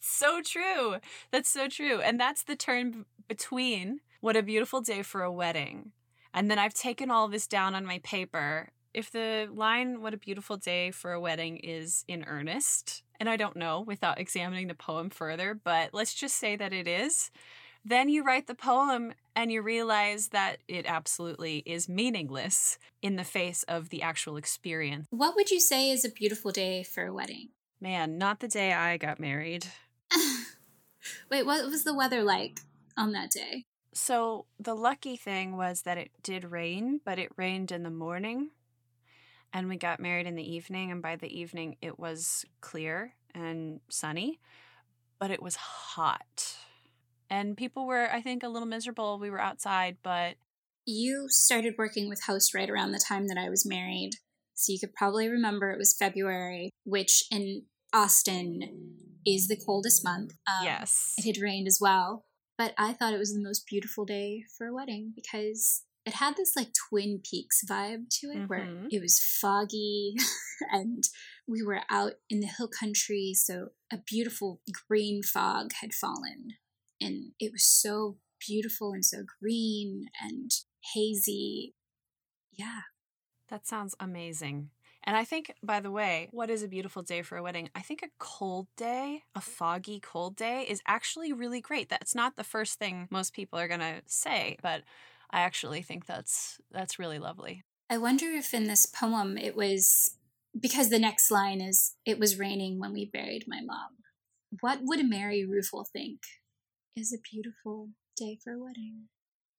so 0.00 0.40
true. 0.44 0.96
That's 1.30 1.48
so 1.48 1.68
true. 1.68 2.00
And 2.00 2.18
that's 2.18 2.44
the 2.44 2.56
turn 2.56 3.04
between 3.28 4.00
what 4.20 4.36
a 4.36 4.42
beautiful 4.42 4.80
day 4.80 5.02
for 5.02 5.22
a 5.22 5.32
wedding. 5.32 5.92
And 6.32 6.50
then 6.50 6.58
I've 6.58 6.74
taken 6.74 7.10
all 7.10 7.28
this 7.28 7.46
down 7.46 7.74
on 7.74 7.86
my 7.86 8.00
paper 8.02 8.70
if 8.92 9.10
the 9.10 9.48
line 9.52 10.00
"What 10.00 10.14
a 10.14 10.18
beautiful 10.18 10.56
day 10.56 10.90
for 10.92 11.12
a 11.12 11.20
wedding" 11.20 11.56
is 11.58 12.04
in 12.06 12.24
earnest, 12.24 13.02
and 13.18 13.28
I 13.28 13.36
don't 13.36 13.56
know 13.56 13.80
without 13.80 14.20
examining 14.20 14.68
the 14.68 14.74
poem 14.74 15.10
further, 15.10 15.52
but 15.52 15.90
let's 15.92 16.14
just 16.14 16.36
say 16.36 16.56
that 16.56 16.72
it 16.72 16.86
is, 16.86 17.30
then 17.84 18.08
you 18.08 18.24
write 18.24 18.46
the 18.46 18.54
poem 18.54 19.12
and 19.36 19.52
you 19.52 19.60
realize 19.60 20.28
that 20.28 20.58
it 20.68 20.86
absolutely 20.86 21.62
is 21.66 21.88
meaningless 21.88 22.78
in 23.02 23.16
the 23.16 23.24
face 23.24 23.62
of 23.64 23.90
the 23.90 24.02
actual 24.02 24.36
experience. 24.36 25.06
What 25.10 25.36
would 25.36 25.50
you 25.50 25.60
say 25.60 25.90
is 25.90 26.04
a 26.04 26.10
beautiful 26.10 26.50
day 26.50 26.82
for 26.82 27.06
a 27.06 27.12
wedding? 27.12 27.50
Man, 27.80 28.16
not 28.16 28.40
the 28.40 28.48
day 28.48 28.72
I 28.72 28.96
got 28.96 29.20
married. 29.20 29.66
Wait, 31.30 31.44
what 31.44 31.66
was 31.66 31.84
the 31.84 31.94
weather 31.94 32.22
like 32.22 32.60
on 32.96 33.12
that 33.12 33.30
day? 33.30 33.64
So, 33.92 34.46
the 34.58 34.74
lucky 34.74 35.16
thing 35.16 35.56
was 35.56 35.82
that 35.82 35.98
it 35.98 36.10
did 36.22 36.50
rain, 36.50 37.00
but 37.04 37.18
it 37.18 37.30
rained 37.36 37.70
in 37.70 37.84
the 37.84 37.90
morning. 37.90 38.50
And 39.52 39.68
we 39.68 39.76
got 39.76 40.00
married 40.00 40.26
in 40.26 40.34
the 40.34 40.54
evening, 40.54 40.90
and 40.90 41.00
by 41.00 41.14
the 41.14 41.28
evening 41.28 41.76
it 41.80 41.98
was 41.98 42.44
clear 42.60 43.14
and 43.34 43.80
sunny, 43.88 44.40
but 45.20 45.30
it 45.30 45.40
was 45.40 45.54
hot. 45.54 46.56
And 47.34 47.56
people 47.56 47.84
were, 47.84 48.08
I 48.12 48.20
think, 48.20 48.44
a 48.44 48.48
little 48.48 48.68
miserable. 48.68 49.18
We 49.18 49.28
were 49.28 49.40
outside, 49.40 49.96
but. 50.04 50.36
You 50.86 51.26
started 51.28 51.74
working 51.76 52.08
with 52.08 52.24
Host 52.26 52.54
right 52.54 52.70
around 52.70 52.92
the 52.92 53.02
time 53.08 53.26
that 53.26 53.38
I 53.38 53.48
was 53.48 53.66
married. 53.66 54.12
So 54.54 54.72
you 54.72 54.78
could 54.78 54.94
probably 54.94 55.28
remember 55.28 55.70
it 55.70 55.78
was 55.78 55.96
February, 55.98 56.70
which 56.84 57.24
in 57.32 57.62
Austin 57.92 58.94
is 59.26 59.48
the 59.48 59.56
coldest 59.56 60.04
month. 60.04 60.34
Um, 60.46 60.64
yes. 60.64 61.14
It 61.18 61.26
had 61.26 61.42
rained 61.42 61.66
as 61.66 61.78
well. 61.80 62.26
But 62.56 62.72
I 62.78 62.92
thought 62.92 63.14
it 63.14 63.18
was 63.18 63.34
the 63.34 63.42
most 63.42 63.66
beautiful 63.66 64.04
day 64.04 64.44
for 64.56 64.68
a 64.68 64.74
wedding 64.74 65.12
because 65.16 65.82
it 66.06 66.14
had 66.14 66.36
this 66.36 66.54
like 66.54 66.68
Twin 66.88 67.20
Peaks 67.28 67.62
vibe 67.68 68.10
to 68.20 68.28
it 68.28 68.36
mm-hmm. 68.36 68.46
where 68.46 68.68
it 68.90 69.00
was 69.00 69.18
foggy 69.18 70.14
and 70.70 71.02
we 71.48 71.64
were 71.64 71.80
out 71.90 72.12
in 72.30 72.38
the 72.38 72.46
hill 72.46 72.68
country. 72.68 73.32
So 73.34 73.70
a 73.92 73.98
beautiful 74.06 74.60
green 74.86 75.22
fog 75.24 75.72
had 75.80 75.92
fallen 75.92 76.58
and 77.04 77.32
it 77.38 77.52
was 77.52 77.64
so 77.64 78.16
beautiful 78.46 78.92
and 78.92 79.04
so 79.04 79.24
green 79.40 80.06
and 80.22 80.50
hazy. 80.94 81.74
Yeah. 82.52 82.80
That 83.48 83.66
sounds 83.66 83.94
amazing. 84.00 84.70
And 85.06 85.16
I 85.16 85.24
think, 85.24 85.54
by 85.62 85.80
the 85.80 85.90
way, 85.90 86.28
what 86.30 86.48
is 86.48 86.62
a 86.62 86.68
beautiful 86.68 87.02
day 87.02 87.20
for 87.20 87.36
a 87.36 87.42
wedding? 87.42 87.68
I 87.74 87.82
think 87.82 88.02
a 88.02 88.08
cold 88.18 88.68
day, 88.76 89.22
a 89.34 89.40
foggy 89.40 90.00
cold 90.00 90.34
day, 90.34 90.64
is 90.66 90.80
actually 90.86 91.32
really 91.32 91.60
great. 91.60 91.90
That's 91.90 92.14
not 92.14 92.36
the 92.36 92.44
first 92.44 92.78
thing 92.78 93.06
most 93.10 93.34
people 93.34 93.58
are 93.58 93.68
going 93.68 93.80
to 93.80 94.00
say, 94.06 94.56
but 94.62 94.82
I 95.30 95.40
actually 95.40 95.82
think 95.82 96.06
that's 96.06 96.58
that's 96.70 96.98
really 96.98 97.18
lovely. 97.18 97.64
I 97.90 97.98
wonder 97.98 98.30
if 98.30 98.54
in 98.54 98.64
this 98.64 98.86
poem 98.86 99.36
it 99.36 99.54
was 99.54 100.16
because 100.58 100.88
the 100.88 100.98
next 100.98 101.30
line 101.30 101.60
is 101.60 101.96
it 102.06 102.18
was 102.18 102.38
raining 102.38 102.78
when 102.78 102.94
we 102.94 103.04
buried 103.04 103.44
my 103.46 103.60
mom. 103.60 103.90
What 104.60 104.78
would 104.82 105.06
Mary 105.06 105.44
Ruefle 105.46 105.86
think 105.92 106.20
is 106.96 107.12
a 107.12 107.18
beautiful 107.18 107.88
day 108.16 108.38
for 108.42 108.52
a 108.52 108.58
wedding? 108.58 109.08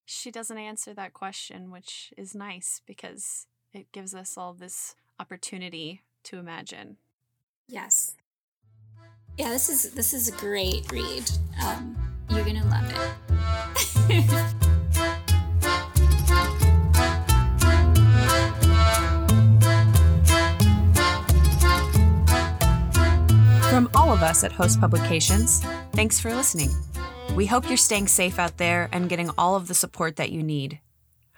She 0.06 0.30
doesn't 0.30 0.56
answer 0.56 0.94
that 0.94 1.12
question, 1.12 1.70
which 1.70 2.14
is 2.16 2.34
nice 2.34 2.80
because 2.86 3.46
it 3.72 3.92
gives 3.92 4.14
us 4.14 4.38
all 4.38 4.54
this 4.54 4.94
opportunity 5.20 6.02
to 6.24 6.38
imagine. 6.38 6.96
Yes. 7.68 8.14
Yeah, 9.36 9.50
this 9.50 9.68
is 9.68 9.90
this 9.90 10.14
is 10.14 10.28
a 10.28 10.32
great 10.32 10.90
read. 10.90 11.30
Um, 11.62 11.96
you're 12.30 12.44
gonna 12.44 12.64
love 12.66 12.90
it. 12.90 13.12
From 23.68 23.90
all 23.94 24.10
of 24.10 24.22
us 24.22 24.42
at 24.42 24.52
Host 24.52 24.80
Publications, 24.80 25.60
thanks 25.92 26.18
for 26.18 26.34
listening. 26.34 26.70
We 27.36 27.46
hope 27.46 27.68
you're 27.68 27.76
staying 27.76 28.08
safe 28.08 28.38
out 28.38 28.56
there 28.56 28.88
and 28.92 29.10
getting 29.10 29.30
all 29.36 29.56
of 29.56 29.68
the 29.68 29.74
support 29.74 30.16
that 30.16 30.32
you 30.32 30.42
need. 30.42 30.80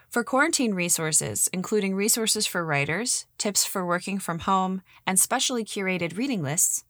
For 0.09 0.22
quarantine 0.22 0.72
resources, 0.72 1.51
including 1.53 1.96
resources 1.96 2.46
for 2.46 2.64
writers, 2.64 3.26
tips 3.36 3.64
for 3.64 3.84
working 3.84 4.20
from 4.20 4.38
home, 4.40 4.82
and 5.07 5.18
specially 5.18 5.64
curated 5.64 6.16
reading 6.16 6.42
lists, 6.42 6.84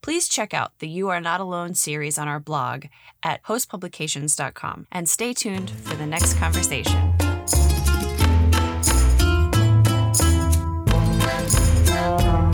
please 0.00 0.26
check 0.26 0.54
out 0.54 0.72
the 0.78 0.88
You 0.88 1.10
Are 1.10 1.20
Not 1.20 1.40
Alone 1.40 1.74
series 1.74 2.16
on 2.16 2.28
our 2.28 2.40
blog 2.40 2.86
at 3.22 3.42
hostpublications.com 3.42 4.86
and 4.90 5.06
stay 5.06 5.34
tuned 5.34 5.70
for 5.70 5.94
the 5.94 6.06
next 6.06 6.38
conversation. 6.38 7.12
Thank 12.06 12.22
you. 12.22 12.45